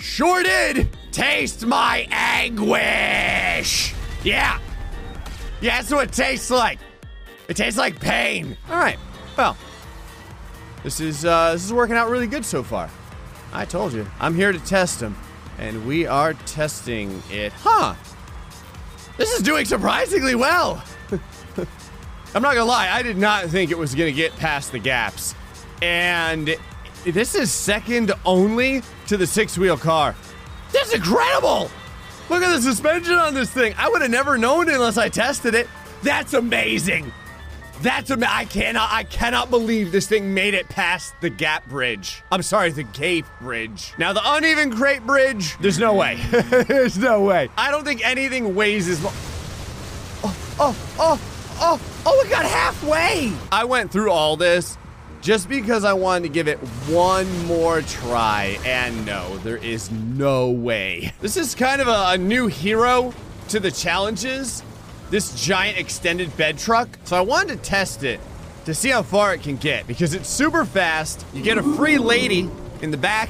Sure 0.00 0.42
did. 0.42 0.88
Taste 1.12 1.66
my 1.66 2.06
anguish. 2.10 3.94
Yeah. 4.24 4.58
Yeah, 5.60 5.76
that's 5.76 5.90
what 5.90 6.08
it 6.08 6.12
tastes 6.12 6.50
like. 6.50 6.78
It 7.48 7.56
tastes 7.56 7.78
like 7.78 8.00
pain. 8.00 8.56
All 8.70 8.78
right. 8.78 8.98
Well, 9.36 9.56
this 10.82 11.00
is 11.00 11.24
uh, 11.24 11.52
this 11.52 11.64
is 11.64 11.72
working 11.72 11.96
out 11.96 12.08
really 12.10 12.26
good 12.26 12.44
so 12.44 12.62
far. 12.62 12.88
I 13.52 13.64
told 13.64 13.92
you. 13.92 14.06
I'm 14.20 14.34
here 14.34 14.52
to 14.52 14.58
test 14.60 15.00
them, 15.00 15.16
and 15.58 15.86
we 15.86 16.06
are 16.06 16.34
testing 16.34 17.22
it. 17.30 17.52
Huh. 17.52 17.94
This 19.16 19.32
is 19.32 19.42
doing 19.42 19.66
surprisingly 19.66 20.34
well. 20.34 20.82
I'm 22.34 22.42
not 22.42 22.54
gonna 22.54 22.64
lie, 22.64 22.88
I 22.88 23.02
did 23.02 23.16
not 23.16 23.46
think 23.46 23.70
it 23.70 23.76
was 23.78 23.94
gonna 23.94 24.12
get 24.12 24.34
past 24.36 24.72
the 24.72 24.78
gaps. 24.78 25.34
And 25.82 26.56
this 27.04 27.34
is 27.34 27.50
second 27.50 28.12
only 28.24 28.82
to 29.06 29.16
the 29.16 29.26
six 29.26 29.56
wheel 29.56 29.76
car. 29.76 30.14
That's 30.72 30.94
incredible! 30.94 31.70
Look 32.28 32.42
at 32.42 32.54
the 32.54 32.62
suspension 32.62 33.14
on 33.14 33.34
this 33.34 33.50
thing. 33.50 33.74
I 33.76 33.88
would 33.88 34.02
have 34.02 34.10
never 34.10 34.38
known 34.38 34.68
unless 34.68 34.96
I 34.96 35.08
tested 35.08 35.54
it. 35.54 35.68
That's 36.02 36.32
amazing. 36.32 37.12
That's 37.82 38.10
amazing. 38.10 38.32
I 38.32 38.44
cannot, 38.44 38.92
I 38.92 39.04
cannot 39.04 39.50
believe 39.50 39.90
this 39.90 40.06
thing 40.06 40.32
made 40.32 40.54
it 40.54 40.68
past 40.68 41.14
the 41.20 41.30
gap 41.30 41.66
bridge. 41.66 42.22
I'm 42.30 42.42
sorry, 42.42 42.70
the 42.70 42.84
gate 42.84 43.24
bridge. 43.40 43.94
Now 43.98 44.12
the 44.12 44.20
uneven 44.22 44.70
crate 44.70 45.04
bridge, 45.04 45.58
there's 45.58 45.78
no 45.78 45.94
way. 45.94 46.20
there's 46.30 46.98
no 46.98 47.22
way. 47.22 47.48
I 47.56 47.70
don't 47.70 47.84
think 47.84 48.06
anything 48.06 48.54
weighs 48.54 48.86
as 48.88 49.02
much. 49.02 49.14
Oh, 50.22 50.36
oh, 50.60 50.76
oh, 50.98 51.20
oh, 51.60 51.80
oh, 52.06 52.20
we 52.22 52.30
got 52.30 52.44
halfway. 52.44 53.32
I 53.50 53.64
went 53.64 53.90
through 53.90 54.10
all 54.10 54.36
this 54.36 54.76
just 55.20 55.48
because 55.48 55.84
I 55.84 55.92
wanted 55.92 56.28
to 56.28 56.32
give 56.32 56.48
it 56.48 56.58
one 56.88 57.46
more 57.46 57.82
try. 57.82 58.58
And 58.64 59.04
no, 59.04 59.36
there 59.38 59.58
is 59.58 59.90
no 59.90 60.50
way. 60.50 61.12
This 61.20 61.36
is 61.36 61.54
kind 61.54 61.80
of 61.80 61.88
a, 61.88 62.12
a 62.12 62.18
new 62.18 62.46
hero 62.46 63.12
to 63.48 63.60
the 63.60 63.70
challenges 63.70 64.62
this 65.10 65.44
giant 65.44 65.76
extended 65.76 66.34
bed 66.36 66.56
truck. 66.56 66.88
So 67.04 67.16
I 67.16 67.20
wanted 67.20 67.62
to 67.62 67.68
test 67.68 68.04
it 68.04 68.20
to 68.64 68.74
see 68.74 68.90
how 68.90 69.02
far 69.02 69.34
it 69.34 69.42
can 69.42 69.56
get 69.56 69.86
because 69.86 70.14
it's 70.14 70.28
super 70.28 70.64
fast. 70.64 71.26
You 71.34 71.42
get 71.42 71.58
a 71.58 71.62
free 71.62 71.98
lady 71.98 72.48
in 72.80 72.90
the 72.90 72.96
back. 72.96 73.28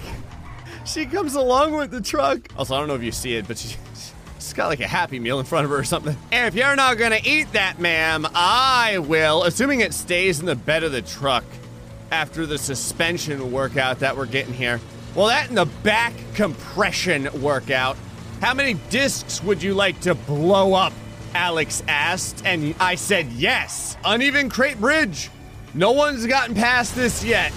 She 0.85 1.07
comes 1.07 1.35
along 1.35 1.75
with 1.75 1.91
the 1.91 2.01
truck. 2.01 2.49
Also, 2.57 2.75
I 2.75 2.79
don't 2.79 2.89
know 2.89 2.95
if 2.95 3.03
you 3.03 3.13
see 3.13 3.35
it, 3.35 3.49
but 3.49 3.59
she, 3.59 3.77
she's 4.37 4.53
got 4.53 4.69
like 4.69 4.81
a 4.81 4.87
Happy 4.87 5.19
Meal 5.19 5.41
in 5.41 5.47
front 5.47 5.65
of 5.65 5.71
her 5.71 5.79
or 5.79 5.85
something. 5.85 6.17
And 6.33 6.47
if 6.47 6.55
you're 6.55 6.77
not 6.77 6.99
gonna 6.99 7.21
eat 7.25 7.53
that, 7.53 7.79
ma'am, 7.79 8.27
I 8.35 8.99
will, 8.99 9.45
assuming 9.45 9.81
it 9.81 9.95
stays 9.95 10.41
in 10.41 10.47
the 10.47 10.57
bed 10.57 10.85
of 10.85 10.93
the 10.93 11.03
truck 11.03 11.45
after 12.11 12.47
the 12.47 12.59
suspension 12.59 13.53
workout 13.53 14.01
that 14.01 14.17
we're 14.17 14.27
getting 14.27 14.55
here. 14.55 14.81
Well, 15.15 15.27
that 15.27 15.49
and 15.49 15.57
the 15.57 15.67
back 15.67 16.13
compression 16.35 17.29
workout. 17.41 17.97
How 18.41 18.55
many 18.55 18.75
discs 18.91 19.43
would 19.43 19.63
you 19.63 19.75
like 19.75 20.01
to 20.03 20.15
blow 20.15 20.75
up? 20.75 20.93
Alex 21.35 21.83
asked, 21.87 22.43
and 22.45 22.75
I 22.81 22.95
said 22.95 23.27
yes. 23.33 23.97
Uneven 24.05 24.49
crate 24.49 24.81
bridge. 24.81 25.31
No 25.75 25.93
one's 25.93 26.27
gotten 26.27 26.55
past 26.55 26.95
this 26.95 27.25
yet. 27.25 27.53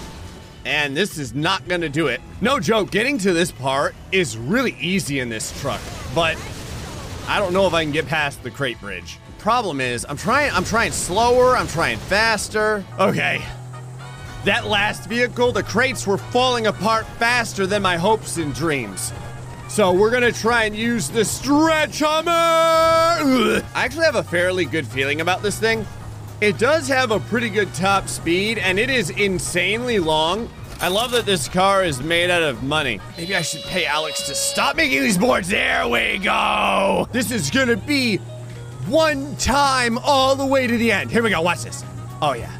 And 0.65 0.95
this 0.95 1.17
is 1.17 1.33
not 1.33 1.67
gonna 1.67 1.89
do 1.89 2.07
it. 2.07 2.21
No 2.41 2.59
joke, 2.59 2.91
getting 2.91 3.17
to 3.19 3.33
this 3.33 3.51
part 3.51 3.95
is 4.11 4.37
really 4.37 4.77
easy 4.79 5.19
in 5.19 5.29
this 5.29 5.59
truck, 5.61 5.81
but 6.15 6.37
I 7.27 7.39
don't 7.39 7.53
know 7.53 7.67
if 7.67 7.73
I 7.73 7.83
can 7.83 7.91
get 7.91 8.07
past 8.07 8.43
the 8.43 8.51
crate 8.51 8.79
bridge. 8.79 9.17
Problem 9.39 9.81
is, 9.81 10.05
I'm 10.07 10.17
trying 10.17 10.51
I'm 10.51 10.63
trying 10.63 10.91
slower, 10.91 11.57
I'm 11.57 11.67
trying 11.67 11.97
faster. 11.97 12.85
Okay. 12.99 13.43
That 14.45 14.67
last 14.67 15.07
vehicle, 15.07 15.53
the 15.53 15.63
crates 15.63 16.05
were 16.05 16.17
falling 16.17 16.67
apart 16.67 17.05
faster 17.17 17.65
than 17.65 17.81
my 17.81 17.95
hopes 17.95 18.37
and 18.37 18.53
dreams. 18.53 19.13
So 19.69 19.93
we're 19.93 20.11
gonna 20.11 20.31
try 20.31 20.65
and 20.65 20.75
use 20.75 21.09
the 21.09 21.23
stretch 21.23 21.99
Hummer. 21.99 22.31
I 22.31 23.63
actually 23.73 24.05
have 24.05 24.15
a 24.15 24.23
fairly 24.23 24.65
good 24.65 24.85
feeling 24.85 25.21
about 25.21 25.41
this 25.41 25.57
thing. 25.57 25.85
It 26.41 26.57
does 26.57 26.89
have 26.89 27.11
a 27.11 27.21
pretty 27.21 27.49
good 27.49 27.73
top 27.73 28.09
speed, 28.09 28.57
and 28.57 28.77
it 28.77 28.89
is 28.89 29.11
insanely 29.11 29.99
long. 29.99 30.49
I 30.81 30.89
love 30.89 31.11
that 31.11 31.25
this 31.25 31.47
car 31.47 31.85
is 31.85 32.03
made 32.03 32.29
out 32.29 32.43
of 32.43 32.63
money. 32.63 32.99
Maybe 33.17 33.33
I 33.35 33.41
should 33.41 33.61
pay 33.61 33.85
Alex 33.85 34.23
to 34.27 34.35
stop 34.35 34.75
making 34.75 35.01
these 35.01 35.17
boards. 35.17 35.47
There 35.47 35.87
we 35.87 36.17
go. 36.17 37.07
This 37.13 37.31
is 37.31 37.49
gonna 37.49 37.77
be 37.77 38.17
one 38.87 39.37
time 39.37 39.97
all 39.99 40.35
the 40.35 40.45
way 40.45 40.67
to 40.67 40.77
the 40.77 40.91
end. 40.91 41.09
Here 41.09 41.23
we 41.23 41.29
go. 41.29 41.41
Watch 41.41 41.63
this. 41.63 41.85
Oh, 42.21 42.33
yeah. 42.33 42.51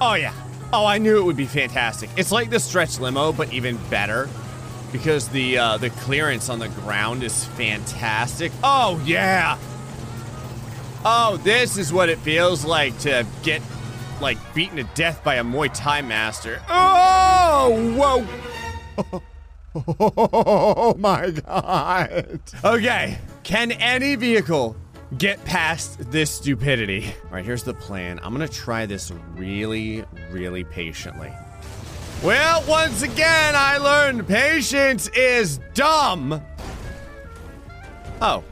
Oh, 0.00 0.14
yeah. 0.14 0.32
Oh, 0.72 0.86
I 0.86 0.98
knew 0.98 1.18
it 1.18 1.24
would 1.24 1.36
be 1.36 1.46
fantastic. 1.46 2.10
It's 2.16 2.30
like 2.30 2.50
the 2.50 2.60
stretch 2.60 3.00
limo, 3.00 3.32
but 3.32 3.52
even 3.52 3.76
better 3.88 4.28
because 4.92 5.28
the 5.28 5.58
uh, 5.58 5.76
the 5.78 5.90
clearance 5.90 6.48
on 6.48 6.58
the 6.58 6.68
ground 6.68 7.22
is 7.22 7.44
fantastic. 7.44 8.52
Oh, 8.62 9.02
yeah. 9.04 9.58
Oh, 11.04 11.38
this 11.42 11.76
is 11.76 11.92
what 11.92 12.08
it 12.08 12.18
feels 12.18 12.64
like 12.64 12.96
to 13.00 13.26
get 13.42 13.62
like 14.20 14.38
beaten 14.54 14.76
to 14.76 14.84
death 14.94 15.24
by 15.24 15.36
a 15.36 15.44
Muay 15.44 15.70
Thai 15.72 16.02
master. 16.02 16.62
Oh, 16.68 18.26
whoa. 18.96 19.22
Oh 19.72 20.96
my 20.98 21.30
god. 21.30 22.40
Okay, 22.64 23.18
can 23.44 23.70
any 23.70 24.16
vehicle 24.16 24.74
get 25.18 25.44
past 25.44 26.10
this 26.10 26.30
stupidity? 26.30 27.06
All 27.24 27.32
right, 27.32 27.44
here's 27.44 27.62
the 27.62 27.74
plan. 27.74 28.20
I'm 28.22 28.32
gonna 28.32 28.48
try 28.48 28.86
this 28.86 29.12
really, 29.34 30.04
really 30.30 30.64
patiently. 30.64 31.32
Well, 32.22 32.62
once 32.68 33.02
again, 33.02 33.54
I 33.56 33.78
learned 33.78 34.28
patience 34.28 35.08
is 35.08 35.58
dumb. 35.74 36.42
Oh. 38.20 38.44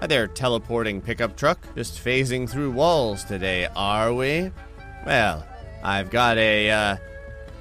Hi 0.00 0.06
there, 0.06 0.26
teleporting 0.26 1.00
pickup 1.00 1.36
truck. 1.36 1.58
Just 1.74 2.02
phasing 2.02 2.48
through 2.48 2.72
walls 2.72 3.24
today, 3.24 3.68
are 3.76 4.12
we? 4.12 4.50
Well, 5.06 5.46
I've 5.82 6.10
got 6.10 6.38
a, 6.38 6.70
uh, 6.70 6.96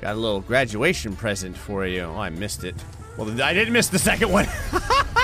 got 0.02 0.16
a 0.16 0.20
little 0.20 0.42
graduation 0.42 1.16
present 1.16 1.58
for 1.58 1.86
you. 1.86 2.02
Oh, 2.02 2.18
I 2.18 2.30
missed 2.30 2.64
it. 2.64 2.76
Well, 3.18 3.42
I 3.42 3.54
didn't 3.54 3.74
miss 3.74 3.90
the 3.90 4.00
second 4.00 4.32
one. 4.32 4.48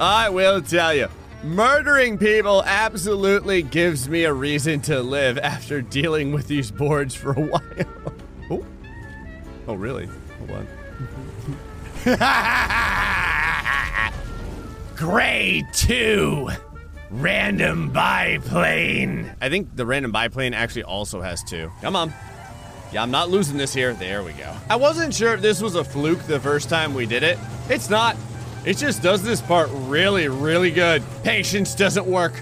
I 0.00 0.28
will 0.30 0.62
tell 0.62 0.94
you, 0.94 1.08
murdering 1.42 2.18
people 2.18 2.62
absolutely 2.64 3.62
gives 3.62 4.08
me 4.08 4.24
a 4.24 4.32
reason 4.32 4.80
to 4.82 5.00
live 5.00 5.38
after 5.38 5.80
dealing 5.80 6.32
with 6.32 6.48
these 6.48 6.70
boards 6.70 7.14
for 7.14 7.32
a 7.32 7.40
while. 7.40 7.62
oh. 8.50 8.64
Oh, 9.68 9.74
really? 9.74 10.08
Hold 10.38 10.50
on. 10.50 10.66
Grade 14.96 15.66
2. 15.72 16.48
Random 17.10 17.90
biplane. 17.90 19.30
I 19.40 19.48
think 19.50 19.76
the 19.76 19.84
random 19.84 20.12
biplane 20.12 20.54
actually 20.54 20.84
also 20.84 21.20
has 21.20 21.42
two. 21.44 21.70
Come 21.82 21.94
on. 21.94 22.12
Yeah, 22.90 23.02
I'm 23.02 23.10
not 23.10 23.30
losing 23.30 23.56
this 23.56 23.74
here. 23.74 23.92
There 23.94 24.22
we 24.22 24.32
go. 24.32 24.54
I 24.70 24.76
wasn't 24.76 25.14
sure 25.14 25.34
if 25.34 25.42
this 25.42 25.60
was 25.60 25.74
a 25.74 25.84
fluke 25.84 26.20
the 26.22 26.40
first 26.40 26.68
time 26.68 26.94
we 26.94 27.06
did 27.06 27.22
it. 27.22 27.38
It's 27.68 27.90
not. 27.90 28.16
It 28.64 28.76
just 28.76 29.02
does 29.02 29.22
this 29.22 29.40
part 29.40 29.68
really, 29.72 30.28
really 30.28 30.70
good. 30.70 31.02
Patience 31.24 31.74
doesn't 31.74 32.06
work. 32.06 32.32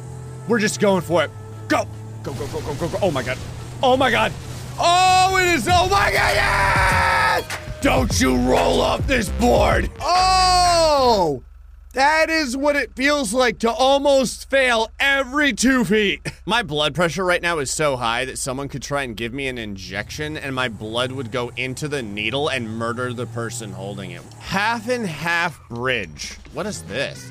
We're 0.48 0.58
just 0.58 0.80
going 0.80 1.02
for 1.02 1.24
it. 1.24 1.30
Go. 1.68 1.86
Go, 2.22 2.34
go, 2.34 2.46
go, 2.48 2.60
go, 2.60 2.74
go, 2.74 2.88
go. 2.88 2.98
Oh 3.00 3.10
my 3.10 3.22
god. 3.22 3.38
Oh 3.82 3.96
my 3.96 4.10
god. 4.10 4.32
Oh, 4.78 5.38
it 5.40 5.48
is. 5.48 5.66
Oh 5.66 5.88
my 5.88 6.12
god. 6.12 6.34
Yes! 6.34 7.58
Don't 7.80 8.20
you 8.20 8.36
roll 8.36 8.82
off 8.82 9.06
this 9.06 9.30
board. 9.30 9.90
Oh! 10.00 11.42
That 11.92 12.30
is 12.30 12.56
what 12.56 12.76
it 12.76 12.94
feels 12.94 13.34
like 13.34 13.58
to 13.60 13.70
almost 13.70 14.48
fail 14.48 14.92
every 15.00 15.52
two 15.52 15.84
feet. 15.84 16.20
My 16.46 16.62
blood 16.62 16.94
pressure 16.94 17.24
right 17.24 17.42
now 17.42 17.58
is 17.58 17.68
so 17.68 17.96
high 17.96 18.24
that 18.26 18.38
someone 18.38 18.68
could 18.68 18.82
try 18.82 19.02
and 19.02 19.16
give 19.16 19.34
me 19.34 19.48
an 19.48 19.58
injection 19.58 20.36
and 20.36 20.54
my 20.54 20.68
blood 20.68 21.10
would 21.10 21.32
go 21.32 21.50
into 21.56 21.88
the 21.88 22.00
needle 22.00 22.48
and 22.48 22.68
murder 22.68 23.12
the 23.12 23.26
person 23.26 23.72
holding 23.72 24.12
it. 24.12 24.22
Half 24.38 24.88
and 24.88 25.04
half 25.04 25.60
bridge. 25.68 26.38
What 26.52 26.64
is 26.66 26.82
this? 26.84 27.28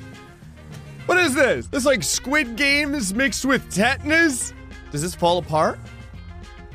What 1.05 1.17
is 1.19 1.33
this? 1.33 1.67
This 1.67 1.85
like 1.85 2.03
Squid 2.03 2.57
Games 2.57 3.13
mixed 3.13 3.45
with 3.45 3.73
tetanus? 3.73 4.53
Does 4.91 5.01
this 5.01 5.15
fall 5.15 5.37
apart? 5.37 5.79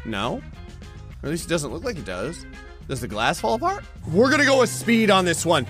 No. 0.07 0.37
Or 0.37 0.43
at 1.25 1.31
least 1.31 1.47
it 1.47 1.51
doesn't 1.51 1.71
look 1.71 1.85
like 1.85 1.99
it 1.99 2.07
does. 2.07 2.47
Does 2.89 3.03
the 3.03 3.09
glass 3.09 3.41
fall 3.41 3.55
apart? 3.55 3.85
We're 4.11 4.31
gonna 4.31 4.47
go 4.47 4.61
with 4.61 4.71
speed 4.71 5.11
on 5.11 5.27
this 5.27 5.45
one. 5.45 5.67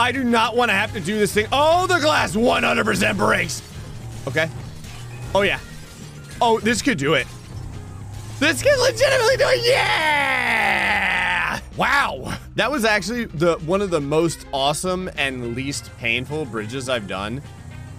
I 0.00 0.12
do 0.12 0.24
not 0.24 0.56
want 0.56 0.70
to 0.70 0.74
have 0.74 0.94
to 0.94 1.00
do 1.00 1.18
this 1.18 1.34
thing. 1.34 1.46
Oh, 1.52 1.86
the 1.86 1.98
glass 1.98 2.34
100% 2.34 3.16
breaks. 3.18 3.62
Okay. 4.26 4.48
Oh, 5.34 5.42
yeah. 5.42 5.60
Oh, 6.40 6.58
this 6.58 6.80
could 6.80 6.96
do 6.96 7.12
it. 7.12 7.26
This 8.38 8.62
could 8.62 8.78
legitimately 8.80 9.36
do 9.36 9.44
it. 9.46 9.66
Yeah! 9.66 11.60
Wow. 11.76 12.34
That 12.56 12.70
was 12.70 12.86
actually 12.86 13.26
the 13.26 13.56
one 13.66 13.82
of 13.82 13.90
the 13.90 14.00
most 14.00 14.46
awesome 14.54 15.10
and 15.18 15.54
least 15.54 15.90
painful 15.98 16.46
bridges 16.46 16.88
I've 16.88 17.06
done 17.06 17.42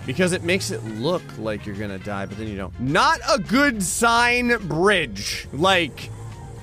because 0.08 0.34
it 0.34 0.44
makes 0.44 0.72
it 0.72 0.84
look 0.84 1.22
like 1.38 1.68
you're 1.68 1.76
to 1.76 2.00
die, 2.00 2.26
but 2.26 2.36
then 2.40 2.48
you 2.48 2.58
don't. 2.58 2.80
Not 2.80 3.20
a 3.32 3.38
good 3.38 3.84
sign 3.84 4.58
bridge. 4.68 5.48
Like 5.54 6.10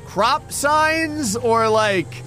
crop 0.05 0.51
signs 0.51 1.37
or 1.37 1.69
like 1.69 2.25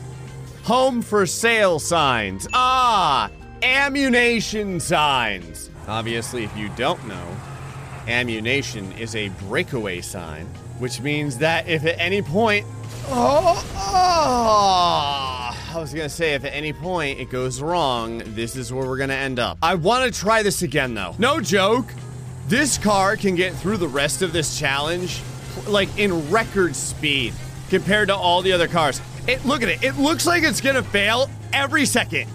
home 0.64 1.02
for 1.02 1.26
sale 1.26 1.80
signs. 1.80 2.48
Ah, 2.54 3.30
ammunition 3.64 4.80
signs. 4.80 5.70
Obviously, 5.88 6.44
if 6.44 6.56
you 6.56 6.70
don't 6.76 7.06
know, 7.08 7.36
ammunition 8.08 8.92
is 8.94 9.16
a 9.16 9.30
breakaway 9.48 10.02
sign, 10.02 10.46
which 10.80 11.02
means 11.02 11.38
that 11.40 11.68
if 11.68 11.86
at 11.86 12.00
any 12.00 12.22
point. 12.22 12.66
Oh, 13.08 13.64
oh, 13.76 15.76
I 15.76 15.80
was 15.80 15.94
gonna 15.94 16.10
say 16.10 16.36
if 16.36 16.46
at 16.46 16.54
any 16.54 16.74
point 16.74 17.20
it 17.20 17.30
goes 17.30 17.62
wrong, 17.62 18.22
this 18.28 18.56
is 18.56 18.72
where 18.72 18.88
we're 18.88 18.98
gonna 18.98 19.14
end 19.14 19.40
up. 19.40 19.58
I 19.62 19.76
wanna 19.76 20.12
try 20.12 20.44
this 20.44 20.62
again 20.62 20.94
though. 20.94 21.16
No 21.18 21.42
joke. 21.42 21.88
This 22.48 22.78
car 22.78 23.16
can 23.16 23.36
get 23.36 23.54
through 23.56 23.78
the 23.78 23.88
rest 23.88 24.22
of 24.22 24.34
this 24.34 24.60
challenge 24.60 25.22
like 25.68 25.90
in 25.98 26.30
record 26.30 26.76
speed 26.76 27.34
compared 27.70 28.10
to 28.10 28.16
all 28.16 28.42
the 28.42 28.52
other 28.52 28.68
cars. 28.68 29.02
It 29.28 29.46
look 29.46 29.62
at 29.62 29.70
it. 29.70 29.84
It 29.84 29.98
looks 29.98 30.26
like 30.26 30.44
it's 30.44 30.62
gonna 30.62 30.84
fail 30.84 31.30
every 31.54 31.86
second, 31.86 32.28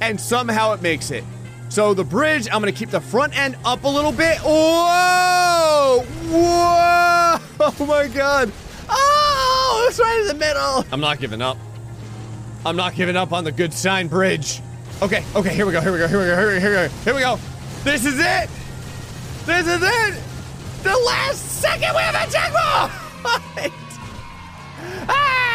and 0.00 0.20
somehow 0.20 0.72
it 0.72 0.82
makes 0.82 1.10
it. 1.10 1.24
So 1.68 1.94
the 1.94 2.04
bridge, 2.04 2.48
I'm 2.50 2.60
gonna 2.60 2.72
keep 2.72 2.90
the 2.90 3.00
front 3.00 3.38
end 3.38 3.56
up 3.64 3.84
a 3.84 3.88
little 3.88 4.12
bit. 4.12 4.38
Whoa! 4.38 6.04
Whoa! 6.28 7.36
Oh 7.62 7.84
my 7.84 8.08
god! 8.08 8.50
Oh, 8.88 9.86
it's 9.88 10.00
right 10.00 10.18
in 10.20 10.28
the 10.28 10.34
middle. 10.34 10.84
I'm 10.90 11.00
not 11.00 11.18
giving 11.18 11.42
up. 11.42 11.58
I'm 12.64 12.74
not 12.74 12.94
giving 12.94 13.16
up 13.16 13.32
on 13.32 13.44
the 13.44 13.52
good 13.52 13.72
sign 13.74 14.08
bridge. 14.08 14.62
Okay, 15.02 15.22
okay, 15.34 15.54
here 15.54 15.66
we 15.66 15.72
go, 15.72 15.80
here 15.80 15.92
we 15.92 15.98
go, 15.98 16.08
here 16.08 16.18
we 16.18 16.26
go, 16.26 16.36
here 16.36 16.46
we 16.48 16.54
go, 16.54 16.60
here 16.60 16.70
we 16.70 16.88
go, 16.88 16.94
here 17.04 17.14
we 17.14 17.20
go. 17.20 17.38
This 17.84 18.04
is 18.04 18.18
it! 18.18 18.50
This 19.46 19.66
is 19.66 19.82
it! 19.82 20.22
The 20.82 20.96
last 21.06 21.60
second 21.60 21.94
we 21.94 22.02
have 22.02 22.14
a 22.14 22.30
checkpoint! 22.30 23.72
ah! 25.08 25.49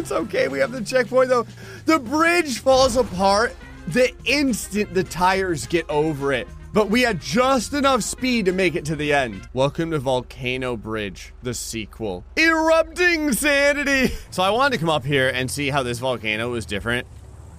It's 0.00 0.12
okay, 0.12 0.48
we 0.48 0.60
have 0.60 0.72
the 0.72 0.80
checkpoint 0.80 1.28
though. 1.28 1.46
The 1.84 1.98
bridge 1.98 2.60
falls 2.60 2.96
apart 2.96 3.54
the 3.88 4.10
instant 4.24 4.94
the 4.94 5.04
tires 5.04 5.66
get 5.66 5.90
over 5.90 6.32
it. 6.32 6.48
But 6.72 6.88
we 6.88 7.02
had 7.02 7.20
just 7.20 7.74
enough 7.74 8.02
speed 8.02 8.46
to 8.46 8.52
make 8.52 8.76
it 8.76 8.86
to 8.86 8.96
the 8.96 9.12
end. 9.12 9.46
Welcome 9.52 9.90
to 9.90 9.98
Volcano 9.98 10.74
Bridge, 10.78 11.34
the 11.42 11.52
sequel. 11.52 12.24
Erupting 12.38 13.34
Sanity! 13.34 14.14
So 14.30 14.42
I 14.42 14.48
wanted 14.48 14.76
to 14.76 14.80
come 14.80 14.88
up 14.88 15.04
here 15.04 15.28
and 15.28 15.50
see 15.50 15.68
how 15.68 15.82
this 15.82 15.98
volcano 15.98 16.50
was 16.50 16.64
different 16.64 17.06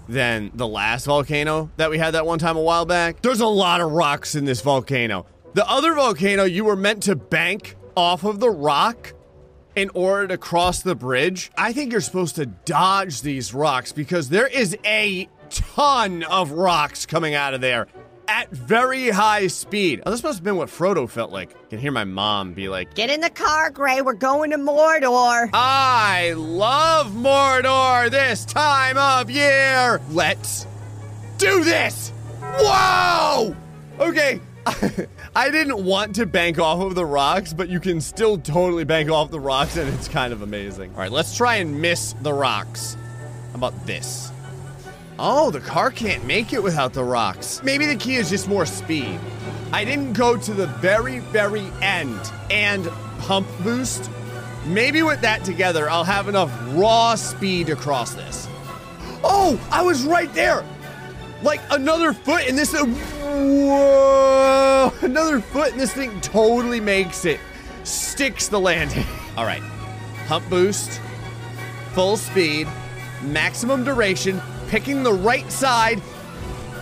than 0.09 0.49
the 0.55 0.67
last 0.67 1.05
volcano 1.05 1.69
that 1.77 1.91
we 1.91 1.99
had 1.99 2.15
that 2.15 2.25
one 2.25 2.39
time 2.39 2.57
a 2.57 2.61
while 2.61 2.87
back. 2.87 3.21
There's 3.21 3.41
a 3.41 3.45
lot 3.45 3.81
of 3.81 3.91
rocks 3.91 4.33
in 4.33 4.45
this 4.45 4.61
volcano. 4.61 5.27
The 5.53 5.69
other 5.69 5.93
volcano, 5.93 6.45
you 6.45 6.65
were 6.65 6.75
meant 6.75 7.03
to 7.03 7.15
bank 7.15 7.75
off 7.95 8.23
of 8.23 8.39
the 8.39 8.49
rock 8.49 9.13
in 9.75 9.89
order 9.93 10.27
to 10.27 10.37
cross 10.37 10.81
the 10.81 10.95
bridge. 10.95 11.51
I 11.57 11.73
think 11.73 11.91
you're 11.91 12.01
supposed 12.01 12.35
to 12.35 12.45
dodge 12.45 13.21
these 13.21 13.53
rocks 13.53 13.91
because 13.91 14.29
there 14.29 14.47
is 14.47 14.77
a 14.85 15.29
ton 15.49 16.23
of 16.23 16.51
rocks 16.51 17.05
coming 17.05 17.35
out 17.35 17.53
of 17.53 17.61
there 17.61 17.87
at 18.27 18.49
very 18.49 19.09
high 19.09 19.47
speed. 19.47 20.01
Oh, 20.05 20.11
this 20.11 20.23
must 20.23 20.39
have 20.39 20.43
been 20.43 20.55
what 20.55 20.69
Frodo 20.69 21.09
felt 21.09 21.31
like. 21.31 21.53
I 21.53 21.67
can 21.69 21.79
hear 21.79 21.91
my 21.91 22.05
mom 22.05 22.53
be 22.53 22.69
like, 22.69 22.95
Get 22.95 23.09
in 23.09 23.19
the 23.19 23.29
car, 23.29 23.69
Gray. 23.69 24.01
We're 24.01 24.13
going 24.13 24.51
to 24.51 24.57
Mordor. 24.57 25.49
I 25.53 26.33
love 26.37 27.11
Mordor 27.11 28.09
this 28.09 28.45
time 28.45 28.97
of 28.97 29.29
year. 29.29 30.01
Let's 30.11 30.65
do 31.37 31.63
this. 31.63 32.13
Whoa! 32.41 33.55
Okay. 33.99 34.39
I 35.35 35.49
didn't 35.49 35.83
want 35.83 36.15
to 36.15 36.25
bank 36.25 36.59
off 36.59 36.81
of 36.81 36.95
the 36.95 37.05
rocks, 37.05 37.53
but 37.53 37.69
you 37.69 37.79
can 37.79 38.01
still 38.01 38.37
totally 38.37 38.83
bank 38.83 39.09
off 39.09 39.31
the 39.31 39.39
rocks, 39.39 39.77
and 39.77 39.91
it's 39.93 40.07
kind 40.07 40.33
of 40.33 40.41
amazing. 40.41 40.91
All 40.91 40.99
right, 40.99 41.11
let's 41.11 41.35
try 41.35 41.55
and 41.55 41.81
miss 41.81 42.13
the 42.21 42.33
rocks. 42.33 42.97
How 43.51 43.55
about 43.55 43.85
this? 43.85 44.31
Oh, 45.17 45.51
the 45.51 45.59
car 45.59 45.91
can't 45.91 46.25
make 46.25 46.51
it 46.51 46.61
without 46.61 46.93
the 46.93 47.03
rocks. 47.03 47.61
Maybe 47.63 47.85
the 47.85 47.95
key 47.95 48.15
is 48.15 48.29
just 48.29 48.49
more 48.49 48.65
speed. 48.65 49.19
I 49.71 49.85
didn't 49.85 50.13
go 50.13 50.35
to 50.37 50.53
the 50.53 50.67
very, 50.67 51.19
very 51.19 51.67
end 51.81 52.19
and 52.49 52.87
pump 53.19 53.47
boost 53.63 54.09
Maybe 54.65 55.01
with 55.01 55.21
that 55.21 55.43
together, 55.43 55.89
I'll 55.89 56.03
have 56.03 56.27
enough 56.27 56.51
raw 56.73 57.15
speed 57.15 57.67
to 57.67 57.75
cross 57.75 58.13
this. 58.13 58.47
Oh, 59.23 59.59
I 59.71 59.81
was 59.81 60.03
right 60.03 60.31
there. 60.33 60.63
Like 61.43 61.61
another 61.71 62.13
foot 62.13 62.47
in 62.47 62.55
this. 62.55 62.73
Whoa! 62.73 64.21
Another 65.01 65.41
foot 65.41 65.71
in 65.71 65.77
this 65.77 65.93
thing 65.93 66.21
totally 66.21 66.79
makes 66.79 67.25
it. 67.25 67.39
Sticks 67.83 68.47
the 68.47 68.59
landing. 68.59 69.05
All 69.37 69.45
right. 69.45 69.63
Hump 70.27 70.47
boost, 70.49 71.01
full 71.93 72.15
speed, 72.15 72.67
maximum 73.23 73.83
duration, 73.83 74.41
picking 74.67 75.03
the 75.03 75.13
right 75.13 75.51
side. 75.51 76.01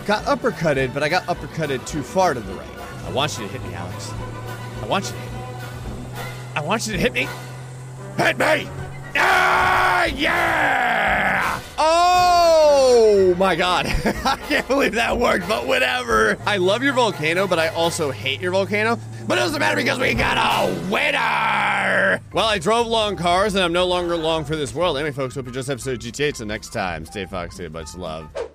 Got 0.06 0.24
uppercutted, 0.24 0.92
but 0.94 1.02
I 1.02 1.08
got 1.08 1.24
uppercutted 1.24 1.86
too 1.86 2.02
far 2.02 2.34
to 2.34 2.40
the 2.40 2.52
right. 2.54 2.68
I 3.04 3.10
want 3.12 3.38
you 3.38 3.46
to 3.46 3.52
hit 3.52 3.62
me, 3.64 3.74
Alex. 3.74 4.10
I 4.82 4.86
want 4.86 5.06
you 5.06 5.12
to 5.12 5.18
hit 5.18 5.32
me. 5.32 5.38
I 6.56 6.60
want 6.60 6.86
you 6.86 6.92
to 6.92 6.98
hit 6.98 7.12
me. 7.12 7.28
Hit 8.16 8.38
me! 8.38 8.68
Ah, 9.16 10.04
yeah! 10.04 11.19
Oh 12.92 13.36
my 13.36 13.54
god. 13.54 13.86
I 14.24 14.36
can't 14.48 14.66
believe 14.66 14.94
that 14.94 15.16
worked, 15.16 15.46
but 15.46 15.64
whatever. 15.64 16.36
I 16.44 16.56
love 16.56 16.82
your 16.82 16.92
volcano, 16.92 17.46
but 17.46 17.60
I 17.60 17.68
also 17.68 18.10
hate 18.10 18.40
your 18.40 18.50
volcano. 18.50 18.98
But 19.28 19.38
it 19.38 19.42
doesn't 19.42 19.60
matter 19.60 19.76
because 19.76 20.00
we 20.00 20.12
got 20.14 20.36
a 20.36 20.90
winner! 20.90 22.20
Well, 22.32 22.46
I 22.46 22.58
drove 22.58 22.88
long 22.88 23.14
cars 23.14 23.54
and 23.54 23.62
I'm 23.62 23.72
no 23.72 23.86
longer 23.86 24.16
long 24.16 24.44
for 24.44 24.56
this 24.56 24.74
world. 24.74 24.96
Anyway, 24.96 25.12
folks, 25.12 25.36
hope 25.36 25.46
you 25.46 25.52
just 25.52 25.70
episode 25.70 26.00
GTA. 26.00 26.34
Till 26.34 26.46
next 26.46 26.72
time, 26.72 27.04
stay 27.06 27.26
foxy, 27.26 27.68
much 27.68 27.94
love. 27.94 28.28